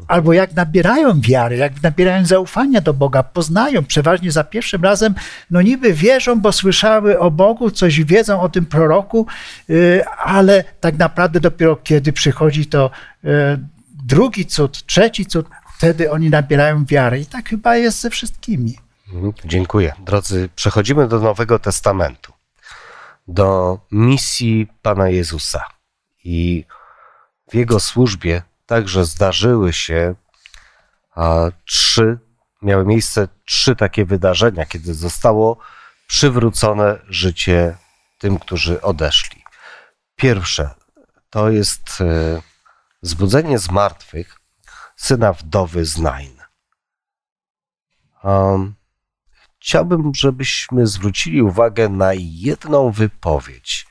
[0.08, 5.15] Albo jak nabierają wiary, jak nabierają zaufania do Boga, poznają przeważnie za pierwszym razem,
[5.52, 9.28] no niby wierzą, bo słyszały o Bogu, coś wiedzą o tym proroku,
[9.69, 12.91] y, ale tak naprawdę dopiero kiedy przychodzi to
[13.24, 13.30] y,
[14.06, 15.46] drugi cud, trzeci cud,
[15.78, 17.19] wtedy oni nabierają wiary.
[17.19, 18.83] I tak chyba jest ze wszystkimi.
[19.13, 19.93] Mhm, Dziękuję.
[19.99, 22.34] Drodzy, przechodzimy do Nowego Testamentu,
[23.28, 25.65] do misji Pana Jezusa.
[26.23, 26.65] I
[27.52, 30.15] w Jego służbie także zdarzyły się
[31.15, 32.19] a, trzy,
[32.62, 35.58] miały miejsce trzy takie wydarzenia, kiedy zostało
[36.08, 37.78] przywrócone życie
[38.19, 39.43] tym, którzy odeszli.
[40.15, 40.69] Pierwsze
[41.30, 42.41] to jest e,
[43.02, 44.39] zbudzenie z martwych
[44.95, 46.38] syna wdowy z Nain.
[48.23, 48.76] Um,
[49.63, 53.88] chciałbym, żebyśmy zwrócili uwagę na jedną wypowiedź,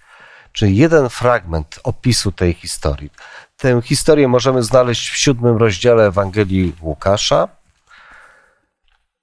[0.52, 3.10] czy jeden fragment opisu tej historii.
[3.56, 7.48] tę historię możemy znaleźć w siódmym rozdziale Ewangelii Łukasza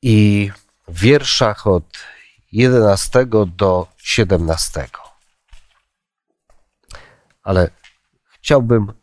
[0.02, 0.52] i
[0.88, 1.86] w wierszach od
[2.52, 4.88] 11 do 17.
[7.44, 7.70] Ale
[8.42, 8.94] chciałbym,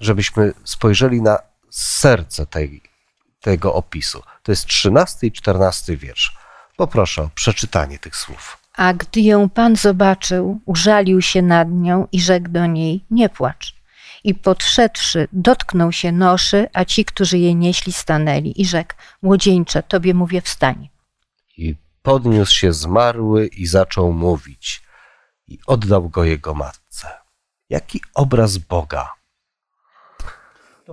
[0.00, 1.38] żebyśmy spojrzeli na
[1.70, 2.82] serce tej,
[3.40, 4.22] tego opisu.
[4.42, 6.47] To jest 13 i 14 wiersz.
[6.78, 8.58] Poproszę o przeczytanie tych słów.
[8.76, 13.74] A gdy ją Pan zobaczył, użalił się nad nią i rzekł do niej: Nie płacz.
[14.24, 20.14] I podszedłszy, dotknął się noszy, a ci, którzy jej nieśli, stanęli i rzekł: Młodzieńcze, tobie
[20.14, 20.88] mówię, wstań.
[21.56, 24.82] I podniósł się zmarły i zaczął mówić,
[25.48, 27.08] i oddał go jego matce.
[27.70, 29.18] Jaki obraz Boga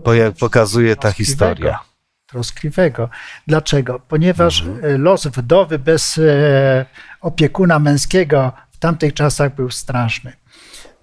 [0.04, 1.80] bo jak pokazuje ta historia.
[2.36, 3.10] Troskliwego.
[3.48, 4.00] Dlaczego?
[4.00, 6.86] Ponieważ e, los wdowy bez e,
[7.22, 10.34] opiekuna męskiego w tamtych czasach był straszny.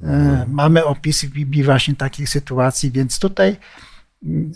[0.02, 3.56] E, Mamy opisy w Biblii właśnie takich sytuacji, więc tutaj
[4.22, 4.52] mm,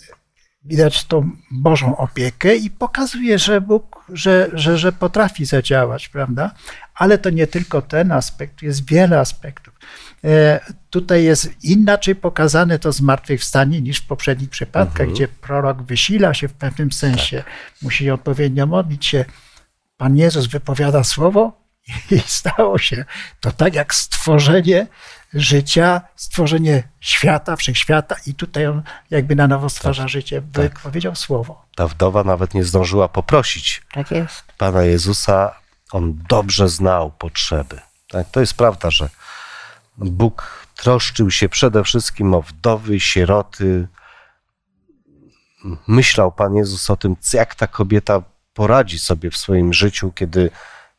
[0.64, 6.50] widać tą Bożą opiekę i pokazuje, że Bóg, że, że, że potrafi zadziałać, prawda?
[6.94, 9.74] Ale to nie tylko ten aspekt, jest wiele aspektów.
[10.24, 10.61] E,
[10.96, 16.52] Tutaj jest inaczej pokazane to zmartwychwstanie niż w poprzednich przypadkach, gdzie prorok wysila się w
[16.52, 17.44] pewnym sensie,
[17.83, 19.24] musi odpowiednio modlić się.
[19.96, 21.52] Pan Jezus wypowiada słowo
[22.11, 23.05] i stało się.
[23.40, 24.87] To tak jak stworzenie
[25.35, 30.40] życia, stworzenie świata, wszechświata i tutaj on jakby na nowo stwarza życie.
[30.40, 31.64] Wypowiedział słowo.
[31.74, 34.44] Ta wdowa nawet nie zdążyła poprosić Tak jest.
[34.59, 35.55] Pana Jezusa.
[35.92, 37.81] On dobrze znał potrzeby.
[38.09, 39.09] Tak, to jest prawda, że
[39.98, 43.88] Bóg troszczył się przede wszystkim o wdowy, sieroty.
[45.88, 48.22] Myślał Pan Jezus o tym, jak ta kobieta
[48.54, 50.50] poradzi sobie w swoim życiu, kiedy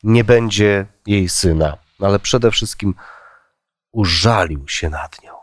[0.03, 1.77] nie będzie jej syna.
[1.99, 2.95] Ale przede wszystkim
[3.91, 5.33] użalił się nad nią.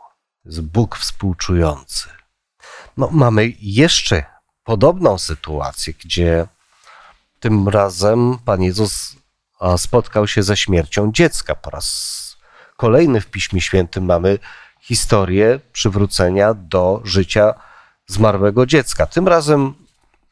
[0.45, 2.09] Jest Bóg współczujący.
[2.97, 4.25] No, mamy jeszcze
[4.63, 6.47] podobną sytuację, gdzie
[7.39, 9.15] tym razem Pan Jezus
[9.77, 11.55] spotkał się ze śmiercią dziecka.
[11.55, 12.24] Po raz
[12.77, 14.39] kolejny w Piśmie Świętym mamy
[14.81, 17.53] historię przywrócenia do życia
[18.07, 19.05] zmarłego dziecka.
[19.05, 19.73] Tym razem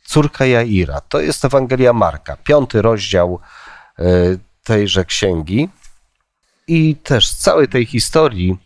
[0.04, 1.02] córka Jaira.
[1.02, 3.40] To jest Ewangelia Marka, piąty rozdział
[4.00, 4.04] e,
[4.64, 5.70] tejże księgi.
[6.68, 8.58] I też z całej tej historii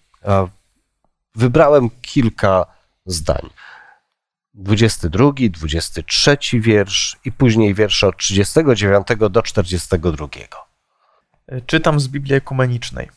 [1.36, 2.66] wybrałem kilka
[3.06, 3.50] zdań.
[4.54, 10.28] 22, 23 wiersz i później wiersze od 39 do 42.
[11.66, 13.10] Czytam z Biblii Ekumenicznej.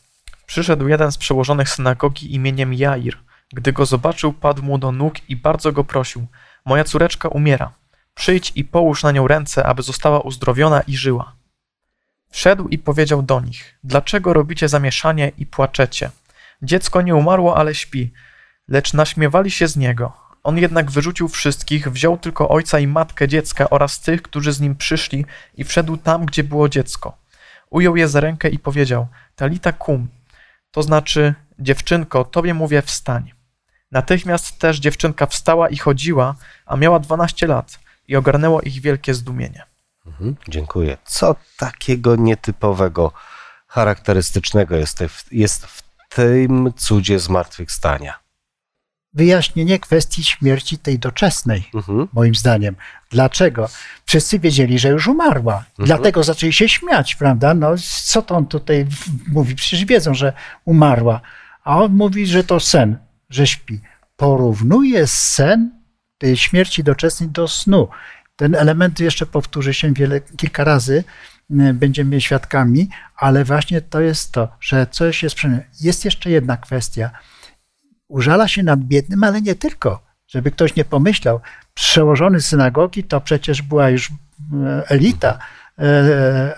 [0.51, 3.17] Przyszedł jeden z przełożonych synagogi imieniem Jair.
[3.53, 6.27] Gdy go zobaczył, padł mu do nóg i bardzo go prosił:
[6.65, 7.73] Moja córeczka umiera.
[8.13, 11.35] Przyjdź i połóż na nią ręce, aby została uzdrowiona i żyła.
[12.29, 16.09] Wszedł i powiedział do nich: Dlaczego robicie zamieszanie i płaczecie?
[16.61, 18.13] Dziecko nie umarło, ale śpi.
[18.67, 20.13] Lecz naśmiewali się z niego.
[20.43, 24.75] On jednak wyrzucił wszystkich, wziął tylko ojca i matkę dziecka oraz tych, którzy z nim
[24.75, 27.17] przyszli i wszedł tam, gdzie było dziecko.
[27.69, 30.07] Ujął je za rękę i powiedział: Talita kum,
[30.71, 33.31] to znaczy, dziewczynko, tobie mówię, wstań.
[33.91, 39.63] Natychmiast też dziewczynka wstała i chodziła, a miała 12 lat i ogarnęło ich wielkie zdumienie.
[40.05, 40.97] Mhm, dziękuję.
[41.05, 43.11] Co takiego nietypowego,
[43.67, 48.20] charakterystycznego jest, jest w tym cudzie zmartwychwstania?
[49.13, 51.69] Wyjaśnienie kwestii śmierci tej doczesnej.
[51.73, 52.07] Mhm.
[52.13, 52.75] moim zdaniem.
[53.09, 53.69] Dlaczego?
[54.05, 55.63] Wszyscy wiedzieli, że już umarła.
[55.79, 57.53] Dlatego zaczęli się śmiać, prawda?
[57.53, 58.87] No, co to on tutaj
[59.27, 59.55] mówi?
[59.55, 60.33] Przecież wiedzą, że
[60.65, 61.21] umarła.
[61.63, 62.97] A on mówi, że to sen,
[63.29, 63.81] że śpi.
[64.17, 65.71] Porównuje sen
[66.17, 67.87] tej śmierci doczesnej do snu.
[68.35, 71.03] Ten element jeszcze powtórzy się wiele, kilka razy,
[71.51, 76.57] y, będziemy świadkami, ale właśnie to jest to, że coś jest przy Jest jeszcze jedna
[76.57, 77.11] kwestia
[78.11, 80.03] użala się nad biednym, ale nie tylko.
[80.27, 81.39] Żeby ktoś nie pomyślał,
[81.73, 84.13] przełożony synagogi to przecież była już e,
[84.89, 85.39] elita
[85.79, 86.55] e, e,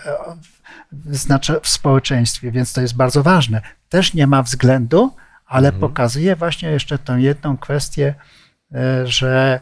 [1.06, 3.60] znaczy w społeczeństwie, więc to jest bardzo ważne.
[3.88, 5.14] Też nie ma względu,
[5.46, 8.14] ale pokazuje właśnie jeszcze tą jedną kwestię,
[9.04, 9.60] że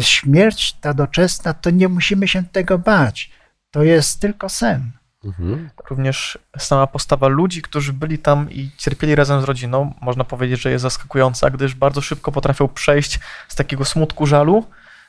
[0.00, 3.30] śmierć ta doczesna, to nie musimy się tego bać.
[3.70, 4.90] To jest tylko sen.
[5.26, 5.70] Mhm.
[5.90, 10.70] Również sama postawa ludzi, którzy byli tam i cierpieli razem z rodziną, można powiedzieć, że
[10.70, 14.66] jest zaskakująca, gdyż bardzo szybko potrafią przejść z takiego smutku, żalu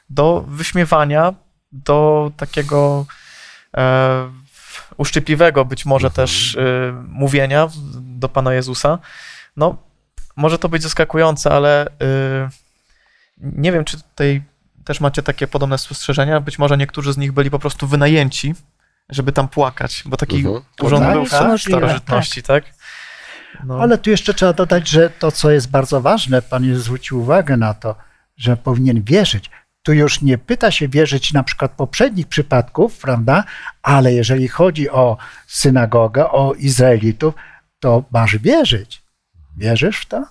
[0.09, 1.33] do wyśmiewania,
[1.71, 3.05] do takiego
[3.77, 4.29] e,
[4.97, 6.61] uszczypliwego być może też e,
[7.07, 7.67] mówienia
[7.99, 8.99] do Pana Jezusa.
[9.57, 9.77] No,
[10.35, 12.49] może to być zaskakujące, ale e,
[13.41, 14.43] nie wiem, czy tutaj
[14.85, 16.39] też macie takie podobne spostrzeżenia.
[16.39, 18.55] Być może niektórzy z nich byli po prostu wynajęci,
[19.09, 20.61] żeby tam płakać, bo taki Mhm.
[20.81, 22.63] urząd Tak, był w tak, starożytności, tak?
[23.63, 27.19] No, Ale tu jeszcze trzeba dodać, że to, co jest bardzo ważne, Pan Jezus zwrócił
[27.19, 27.95] uwagę na to,
[28.37, 29.49] że powinien wierzyć.
[29.83, 33.43] Tu już nie pyta się wierzyć na przykład poprzednich przypadków, prawda?
[33.81, 37.33] Ale jeżeli chodzi o synagogę, o Izraelitów,
[37.79, 39.03] to masz wierzyć.
[39.57, 40.25] Wierzysz w to?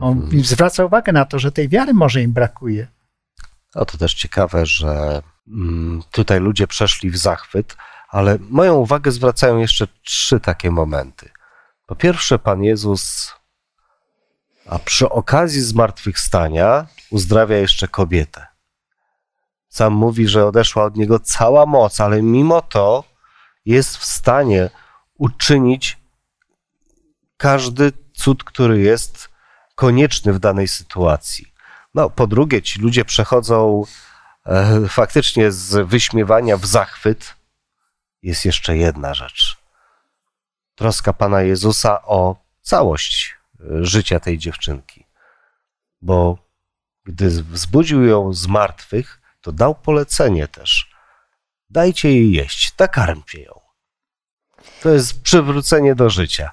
[0.00, 2.86] On zwraca uwagę na to, że tej wiary może im brakuje.
[3.74, 5.22] No to też ciekawe, że
[6.10, 7.76] tutaj ludzie przeszli w zachwyt,
[8.08, 11.30] ale moją uwagę zwracają jeszcze trzy takie momenty.
[11.86, 13.32] Po pierwsze, Pan Jezus,
[14.66, 18.46] a przy okazji zmartwychwstania uzdrawia jeszcze kobietę.
[19.68, 23.04] Sam mówi, że odeszła od niego cała moc, ale mimo to
[23.64, 24.70] jest w stanie
[25.18, 25.98] uczynić
[27.36, 29.28] każdy cud, który jest
[29.74, 31.52] konieczny w danej sytuacji.
[31.94, 33.84] No, po drugie, ci ludzie przechodzą
[34.88, 37.34] faktycznie z wyśmiewania w zachwyt.
[38.22, 39.56] Jest jeszcze jedna rzecz.
[40.74, 45.06] Troska Pana Jezusa o całość e, życia tej dziewczynki.
[46.02, 46.38] Bo
[47.04, 50.90] gdy wzbudził ją z martwych, to dał polecenie też.
[51.70, 53.60] Dajcie jej jeść, nakarmcie ją.
[54.82, 56.50] To jest przywrócenie do życia.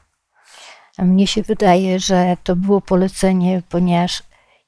[0.97, 4.23] A mnie się wydaje, że to było polecenie, ponieważ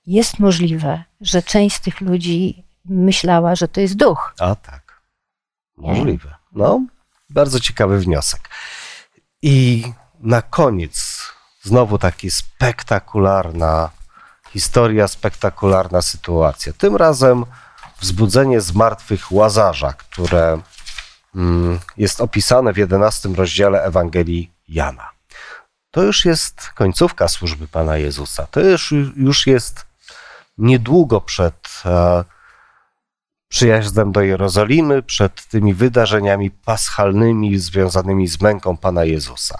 [0.05, 4.33] jest możliwe, że część z tych ludzi myślała, że to jest duch.
[4.39, 5.01] A tak.
[5.77, 6.35] Możliwe.
[6.51, 6.81] No,
[7.29, 8.49] bardzo ciekawy wniosek.
[9.41, 9.83] I
[10.19, 11.21] na koniec
[11.61, 13.89] znowu taki spektakularna
[14.49, 16.73] historia, spektakularna sytuacja.
[16.73, 17.45] Tym razem
[17.99, 20.61] wzbudzenie z martwych Łazarza, które
[21.35, 25.09] mm, jest opisane w 11 rozdziale Ewangelii Jana.
[25.91, 28.47] To już jest końcówka służby Pana Jezusa.
[28.51, 29.85] To już, już jest
[30.57, 32.23] niedługo przed e,
[33.47, 39.59] przyjazdem do Jerozolimy, przed tymi wydarzeniami paschalnymi związanymi z męką Pana Jezusa.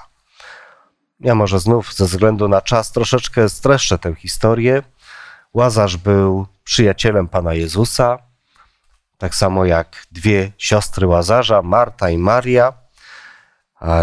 [1.20, 4.84] Ja może znów ze względu na czas troszeczkę streszczę tę historię.
[5.54, 8.20] Łazarz był przyjacielem Pana Jezusa,
[9.18, 12.74] tak samo jak dwie siostry Łazarza, Marta i Maria.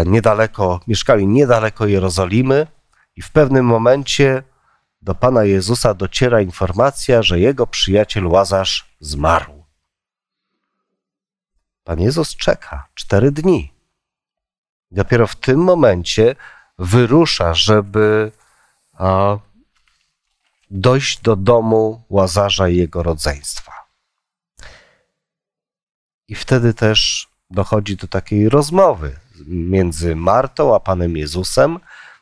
[0.05, 2.67] Niedaleko, mieszkali niedaleko Jerozolimy
[3.15, 4.43] i w pewnym momencie
[5.01, 9.62] do Pana Jezusa dociera informacja, że jego przyjaciel Łazarz zmarł.
[11.83, 13.73] Pan Jezus czeka cztery dni.
[14.91, 16.35] Dopiero w tym momencie
[16.79, 18.31] wyrusza, żeby
[18.93, 19.37] a,
[20.71, 23.71] dojść do domu Łazarza i jego rodzeństwa.
[26.27, 31.79] I wtedy też dochodzi do takiej rozmowy między Martą a Panem Jezusem.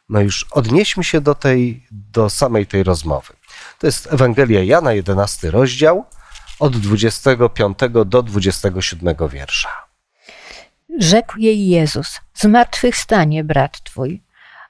[0.09, 3.33] No już odnieśmy się do, tej, do samej tej rozmowy.
[3.79, 6.05] To jest Ewangelia Jana, 11 rozdział,
[6.61, 9.69] od 25 do 27 wiersza.
[10.99, 14.21] Rzekł jej Jezus: Zmartwychwstanie, brat twój.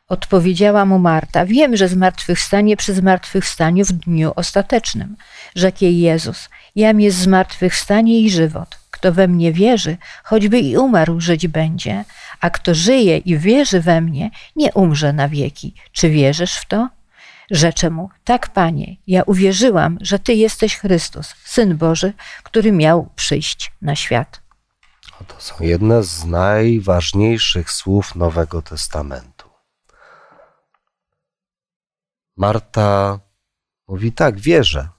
[0.07, 5.15] Odpowiedziała mu Marta: Wiem, że zmartwychwstanie przy zmartwychwstaniu w dniu ostatecznym.
[5.55, 8.77] Rzekł jej Jezus: Jam jest zmartwychwstanie i żywot.
[8.91, 12.05] Kto we mnie wierzy, choćby i umarł, żyć będzie,
[12.41, 15.73] a kto żyje i wierzy we mnie, nie umrze na wieki.
[15.91, 16.89] Czy wierzysz w to?
[17.51, 23.71] Rzeczę mu: Tak, panie, ja uwierzyłam, że ty jesteś Chrystus, syn Boży, który miał przyjść
[23.81, 24.41] na świat.
[25.27, 29.49] To są jedne z najważniejszych słów Nowego Testamentu.
[32.37, 33.19] Marta
[33.87, 34.89] mówi: Tak, wierzę,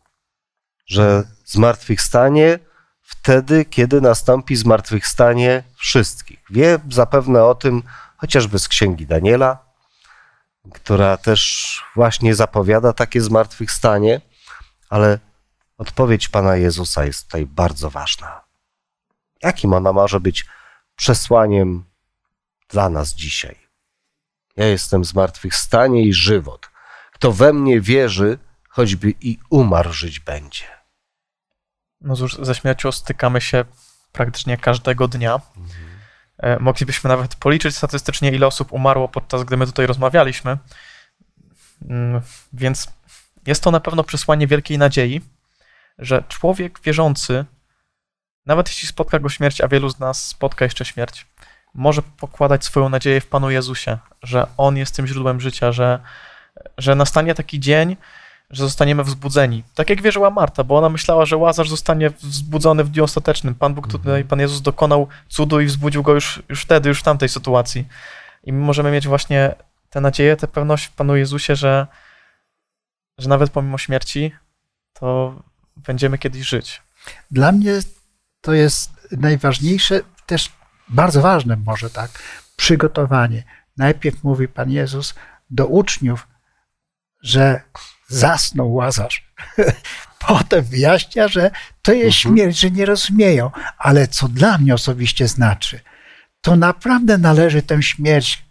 [0.86, 2.58] że zmartwychwstanie
[3.02, 6.44] wtedy, kiedy nastąpi zmartwychwstanie wszystkich.
[6.50, 7.82] Wie zapewne o tym
[8.16, 9.71] chociażby z księgi Daniela,
[10.70, 14.20] która też właśnie zapowiada takie zmartwychwstanie,
[14.90, 15.18] ale
[15.78, 18.40] odpowiedź Pana Jezusa jest tutaj bardzo ważna.
[19.42, 20.46] Jakim ona może być
[20.96, 21.84] przesłaniem
[22.68, 23.56] dla nas dzisiaj?
[24.56, 26.70] Ja jestem zmartwychwstanie i żywot.
[27.12, 28.38] Kto we mnie wierzy,
[28.68, 30.64] choćby i umarł, żyć będzie.
[32.00, 33.64] No cóż, ze śmiercią stykamy się
[34.12, 35.34] praktycznie każdego dnia.
[35.34, 35.91] E,
[36.60, 40.58] Moglibyśmy nawet policzyć statystycznie, ile osób umarło podczas gdy my tutaj rozmawialiśmy.
[41.88, 42.20] Mm,
[42.52, 42.88] Więc
[43.46, 45.20] jest to na pewno przesłanie wielkiej nadziei,
[45.98, 47.44] że człowiek wierzący,
[48.46, 51.26] nawet jeśli spotka go śmierć, a wielu z nas spotka jeszcze śmierć,
[51.74, 56.00] może pokładać swoją nadzieję w Panu Jezusie, że On jest tym źródłem życia, że,
[56.78, 57.96] że nastanie taki dzień,
[58.52, 59.64] że zostaniemy wzbudzeni.
[59.74, 63.54] Tak jak wierzyła Marta, bo ona myślała, że Łazarz zostanie wzbudzony w dniu ostatecznym.
[63.54, 67.02] Pan Bóg tutaj, Pan Jezus dokonał cudu i wzbudził go już, już wtedy, już w
[67.02, 67.88] tamtej sytuacji.
[68.44, 69.54] I my możemy mieć właśnie
[69.90, 71.86] tę nadzieję, tę pewność w Panu Jezusie, że,
[73.18, 74.32] że nawet pomimo śmierci,
[74.92, 75.34] to
[75.76, 76.82] będziemy kiedyś żyć.
[77.30, 77.72] Dla mnie
[78.40, 80.52] to jest najważniejsze, też
[80.88, 82.10] bardzo ważne może tak,
[82.56, 83.44] przygotowanie.
[83.76, 85.14] Najpierw mówi Pan Jezus
[85.50, 86.28] do uczniów,
[87.22, 87.62] że
[88.12, 89.24] zasnął Łazarz.
[90.28, 91.50] Potem wyjaśnia, że
[91.82, 92.36] to jest Mhm.
[92.36, 93.50] śmierć, że nie rozumieją.
[93.78, 95.80] Ale co dla mnie osobiście znaczy,
[96.40, 98.44] to naprawdę należy tę śmierć,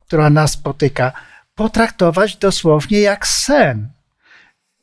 [0.00, 1.12] która nas spotyka,
[1.54, 3.88] potraktować dosłownie jak sen.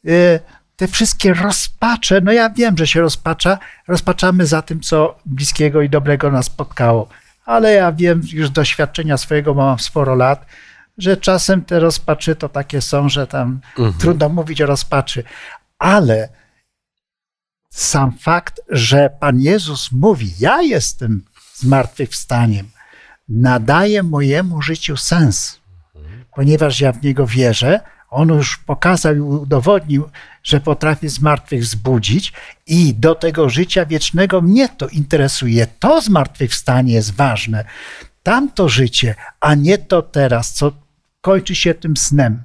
[0.08, 0.40] Y,
[0.76, 5.90] Te wszystkie rozpacze, no ja wiem, że się rozpacza, rozpaczamy za tym, co bliskiego i
[5.90, 7.08] dobrego nas spotkało,
[7.46, 10.46] ale ja wiem już z doświadczenia swojego, mam sporo lat,
[10.98, 13.94] że czasem te rozpaczy to takie są, że tam Mhm.
[13.94, 15.24] trudno mówić o rozpaczy,
[15.80, 16.30] ale
[17.70, 21.26] sam fakt, że Pan Jezus mówi, ja jestem
[21.56, 22.70] zmartwychwstaniem,
[23.30, 25.60] nadaje mojemu życiu sens,
[26.36, 27.80] ponieważ ja w Niego wierzę.
[28.10, 30.10] On już pokazał i udowodnił,
[30.44, 32.34] że potrafi zmartwych wzbudzić
[32.68, 35.68] i do tego życia wiecznego mnie to interesuje.
[35.80, 37.66] To zmartwychwstanie jest ważne.
[38.24, 40.72] Tamto życie, a nie to teraz, co
[41.24, 42.44] kończy się tym snem.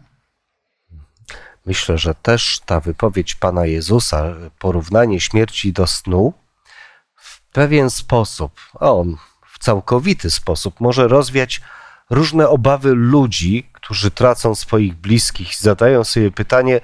[1.66, 4.24] Myślę, że też ta wypowiedź Pana Jezusa,
[4.58, 6.32] porównanie śmierci do snu,
[7.14, 9.16] w pewien sposób, a on
[9.52, 11.60] w całkowity sposób, może rozwiać
[12.10, 16.80] różne obawy ludzi, którzy tracą swoich bliskich zadają sobie pytanie,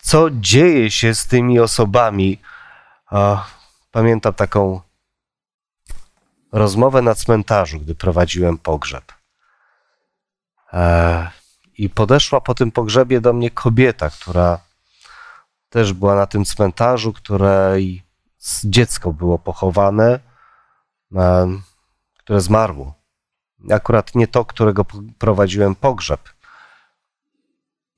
[0.00, 2.40] co dzieje się z tymi osobami.
[3.92, 4.80] Pamiętam taką
[6.52, 9.15] rozmowę na cmentarzu, gdy prowadziłem pogrzeb.
[10.72, 11.30] E,
[11.78, 14.58] I podeszła po tym pogrzebie do mnie kobieta, która
[15.70, 18.02] też była na tym cmentarzu, której
[18.64, 20.20] dziecko było pochowane,
[21.16, 21.58] e,
[22.18, 22.94] które zmarło.
[23.70, 24.84] Akurat nie to, którego
[25.18, 26.20] prowadziłem pogrzeb.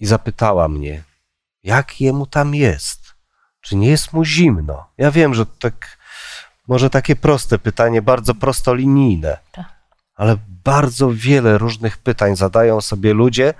[0.01, 1.03] I zapytała mnie,
[1.63, 3.15] jak jemu tam jest?
[3.61, 4.87] Czy nie jest mu zimno?
[4.99, 5.99] Ja wiem, że tak,
[6.69, 9.78] może takie proste pytanie, bardzo prostolinijne, Tak.
[10.19, 13.55] Ale bardzo wiele różnych pytań zadają sobie ludzie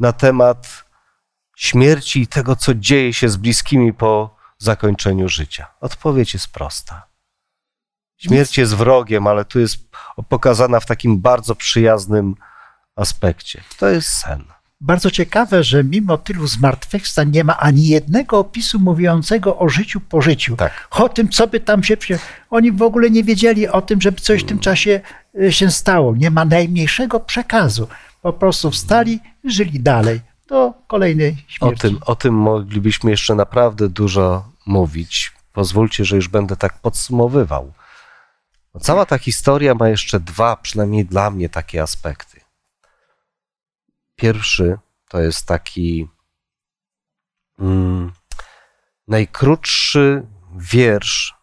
[0.00, 0.84] na temat
[1.56, 5.66] śmierci i tego, co dzieje się z bliskimi po zakończeniu życia.
[5.80, 7.06] Odpowiedź jest prosta.
[8.16, 9.76] Śmierć jest wrogiem, ale tu jest
[10.28, 12.34] pokazana w takim bardzo przyjaznym
[12.96, 13.62] aspekcie.
[13.78, 14.44] To jest sen.
[14.80, 20.22] Bardzo ciekawe, że mimo tylu zmartwychwstań nie ma ani jednego opisu mówiącego o życiu po
[20.22, 20.56] życiu.
[20.56, 20.88] Tak.
[20.90, 21.96] O tym, co by tam się.
[22.50, 25.00] Oni w ogóle nie wiedzieli o tym, żeby coś w tym czasie
[25.50, 26.16] się stało.
[26.16, 27.88] Nie ma najmniejszego przekazu.
[28.22, 31.80] Po prostu wstali, żyli dalej do kolejnej O śmierci.
[31.80, 35.32] tym, o tym moglibyśmy jeszcze naprawdę dużo mówić.
[35.52, 37.72] Pozwólcie, że już będę tak podsumowywał.
[38.74, 42.40] No, Cała ta historia ma jeszcze dwa, przynajmniej dla mnie, takie aspekty.
[44.16, 44.78] Pierwszy
[45.08, 46.08] to jest taki
[47.58, 48.12] mm,
[49.08, 50.26] najkrótszy
[50.56, 51.34] wiersz,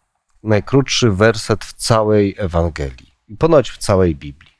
[0.42, 4.52] najkrótszy werset w całej Ewangelii ponoć w całej Biblii.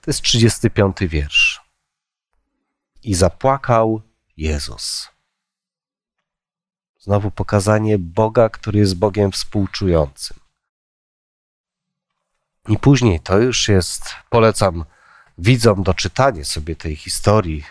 [0.00, 1.60] To jest 35 wiersz.
[3.02, 4.02] I zapłakał
[4.36, 5.08] Jezus.
[6.98, 10.36] Znowu pokazanie Boga, który jest Bogiem współczującym.
[12.68, 14.84] I później to już jest, polecam
[15.38, 17.64] widzom doczytanie sobie tej historii,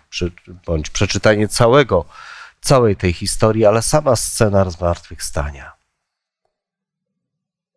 [0.66, 2.06] bądź przeczytanie całego,
[2.62, 5.72] całej tej historii, ale sama scena zmartwychwstania.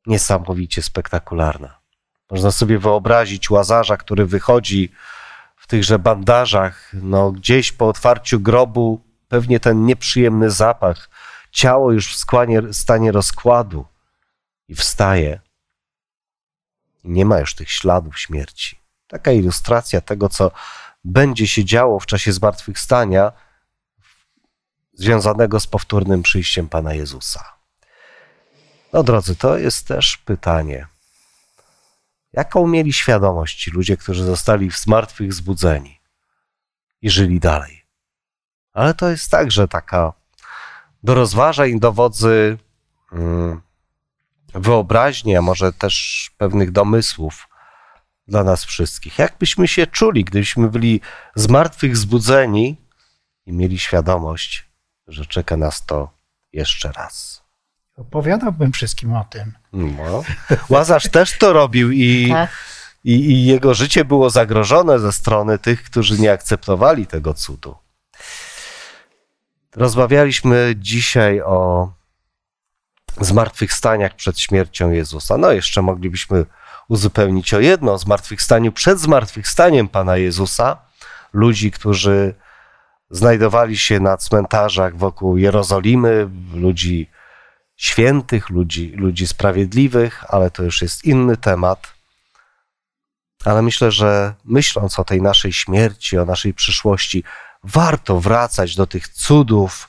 [0.06, 1.81] Niesamowicie spektakularna.
[2.32, 4.92] Można sobie wyobrazić łazarza, który wychodzi
[5.56, 11.10] w tychże bandażach, no gdzieś po otwarciu grobu, pewnie ten nieprzyjemny zapach,
[11.50, 13.86] ciało już w skłanie, stanie rozkładu
[14.68, 15.40] i wstaje.
[17.04, 18.78] Nie ma już tych śladów śmierci.
[19.06, 20.50] Taka ilustracja tego, co
[21.04, 23.32] będzie się działo w czasie zmartwychwstania,
[24.92, 27.44] związanego z powtórnym przyjściem Pana Jezusa.
[28.92, 30.91] No drodzy, to jest też pytanie.
[32.32, 36.00] Jaką mieli świadomość ci ludzie, którzy zostali w zmartwych zbudzeni
[37.02, 37.82] i żyli dalej?
[38.72, 40.12] Ale to jest także taka
[41.02, 41.94] do rozważań, do
[43.12, 43.60] mm,
[44.54, 47.48] wyobraźni, a może też pewnych domysłów
[48.28, 49.18] dla nas wszystkich.
[49.18, 51.00] Jak byśmy się czuli, gdybyśmy byli
[51.34, 52.76] zmartwych zbudzeni
[53.46, 54.68] i mieli świadomość,
[55.06, 56.10] że czeka nas to
[56.52, 57.41] jeszcze raz?
[58.02, 59.52] Opowiadałbym wszystkim o tym.
[59.72, 60.22] No.
[60.68, 62.50] Łazarz też to robił i, Tak.
[63.04, 67.76] i, i jego życie było zagrożone ze strony tych, którzy nie akceptowali tego cudu.
[69.76, 71.90] Rozmawialiśmy dzisiaj o
[73.20, 75.38] zmartwychwstaniach przed śmiercią Jezusa.
[75.38, 76.46] No, jeszcze moglibyśmy
[76.88, 80.76] uzupełnić o jedno: o zmartwychwstaniu przed zmartwychwstaniem Pana Jezusa.
[81.32, 82.34] Ludzi, którzy
[83.10, 87.10] znajdowali się na cmentarzach wokół Jerozolimy, ludzi
[87.82, 91.94] świętych, ludzi, ludzi sprawiedliwych, ale to już jest inny temat.
[93.44, 97.24] ale myślę, że myśląc o tej naszej śmierci, o naszej przyszłości,
[97.64, 99.88] warto wracać do tych cudów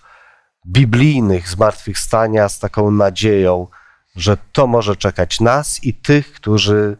[0.67, 3.67] biblijnych zmartwychwstania z taką nadzieją,
[4.15, 6.97] że to może czekać nas i tych, którzy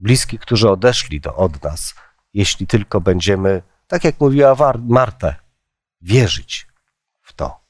[0.00, 1.94] bliskich, którzy odeszli do, od nas,
[2.34, 5.34] jeśli tylko będziemy, tak jak mówiła Marta,
[6.00, 6.66] wierzyć
[7.22, 7.61] w to.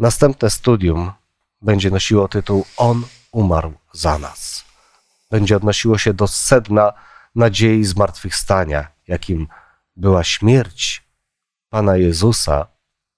[0.00, 1.12] Następne studium
[1.62, 4.64] będzie nosiło tytuł On umarł za nas.
[5.30, 6.92] Będzie odnosiło się do sedna
[7.34, 9.48] nadziei zmartwychwstania, jakim
[9.96, 11.04] była śmierć
[11.68, 12.66] Pana Jezusa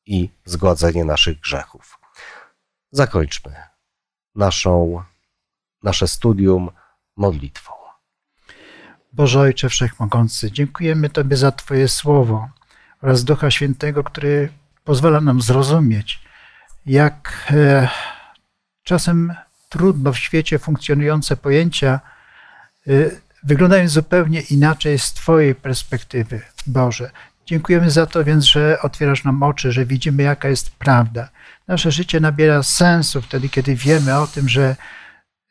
[0.07, 1.99] i zgładzenie naszych grzechów.
[2.91, 3.55] Zakończmy
[4.35, 5.03] naszą,
[5.83, 6.71] nasze studium
[7.17, 7.73] modlitwą.
[9.13, 12.49] Boże Ojcze Wszechmogący, dziękujemy Tobie za Twoje słowo
[13.03, 14.53] oraz Ducha Świętego, który
[14.85, 16.32] pozwala nam zrozumieć,
[16.87, 17.89] jak e,
[18.83, 19.35] czasem
[19.69, 22.01] trudno w świecie funkcjonujące pojęcia
[22.87, 22.93] e,
[23.43, 27.11] wyglądają zupełnie inaczej z Twojej perspektywy, Boże.
[27.47, 31.29] Dziękujemy za to więc, że otwierasz nam oczy, że widzimy, jaka jest prawda.
[31.69, 34.77] Nasze życie nabiera sensu wtedy, kiedy wiemy o tym, że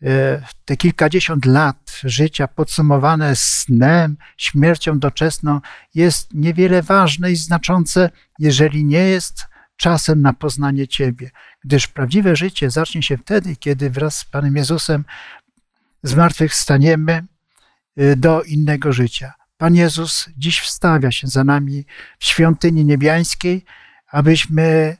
[0.03, 5.61] e, te kilkadziesiąt lat życia podsumowane snem, śmiercią doczesną
[5.95, 8.09] jest niewiele ważne i znaczące,
[8.39, 9.50] jeżeli nie jest
[9.81, 11.31] czasem na poznanie Ciebie.
[11.63, 15.05] Gdyż prawdziwe życie zacznie się wtedy, kiedy wraz z Panem Jezusem
[16.03, 17.23] zmartwychwstaniemy
[17.99, 19.33] y, do innego życia.
[19.57, 21.85] Pan Jezus dziś wstawia się za nami
[22.19, 23.65] w świątyni niebiańskiej,
[24.07, 24.97] abyśmy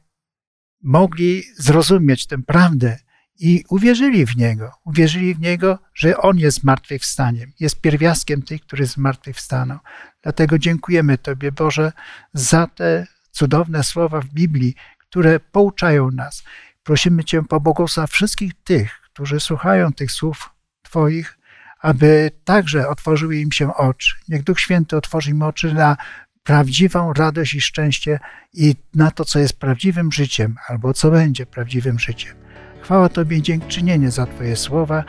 [0.84, 2.98] mogli zrozumieć tę prawdę
[3.40, 4.72] i uwierzyli w Niego.
[4.86, 9.80] Uwierzyli w Niego, że On jest zmartwychwstaniem, jest pierwiastkiem tych, którzy zmartwychwstaną.
[10.22, 11.92] Dlatego dziękujemy Tobie, Boże,
[12.34, 16.44] za te cudowne słowa w Biblii, które pouczają nas.
[16.84, 20.50] Prosimy Cię, pobłogosław wszystkich tych, którzy słuchają tych słów
[20.82, 21.38] Twoich,
[21.82, 24.16] aby także otworzyły im się oczy.
[24.28, 25.98] Niech Duch Święty otworzy im oczy na
[26.44, 28.20] prawdziwą radość i szczęście
[28.54, 32.36] i na to, co jest prawdziwym życiem, albo co będzie prawdziwym życiem.
[32.82, 35.04] Chwała Tobie i dziękczynienie za Twoje słowa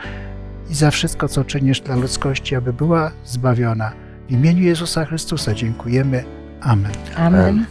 [0.69, 3.93] i za wszystko, co czynisz dla ludzkości, aby była zbawiona.
[4.27, 6.25] W imieniu Jezusa Chrystusa dziękujemy.
[6.61, 6.91] Amen.
[7.15, 7.65] Amen.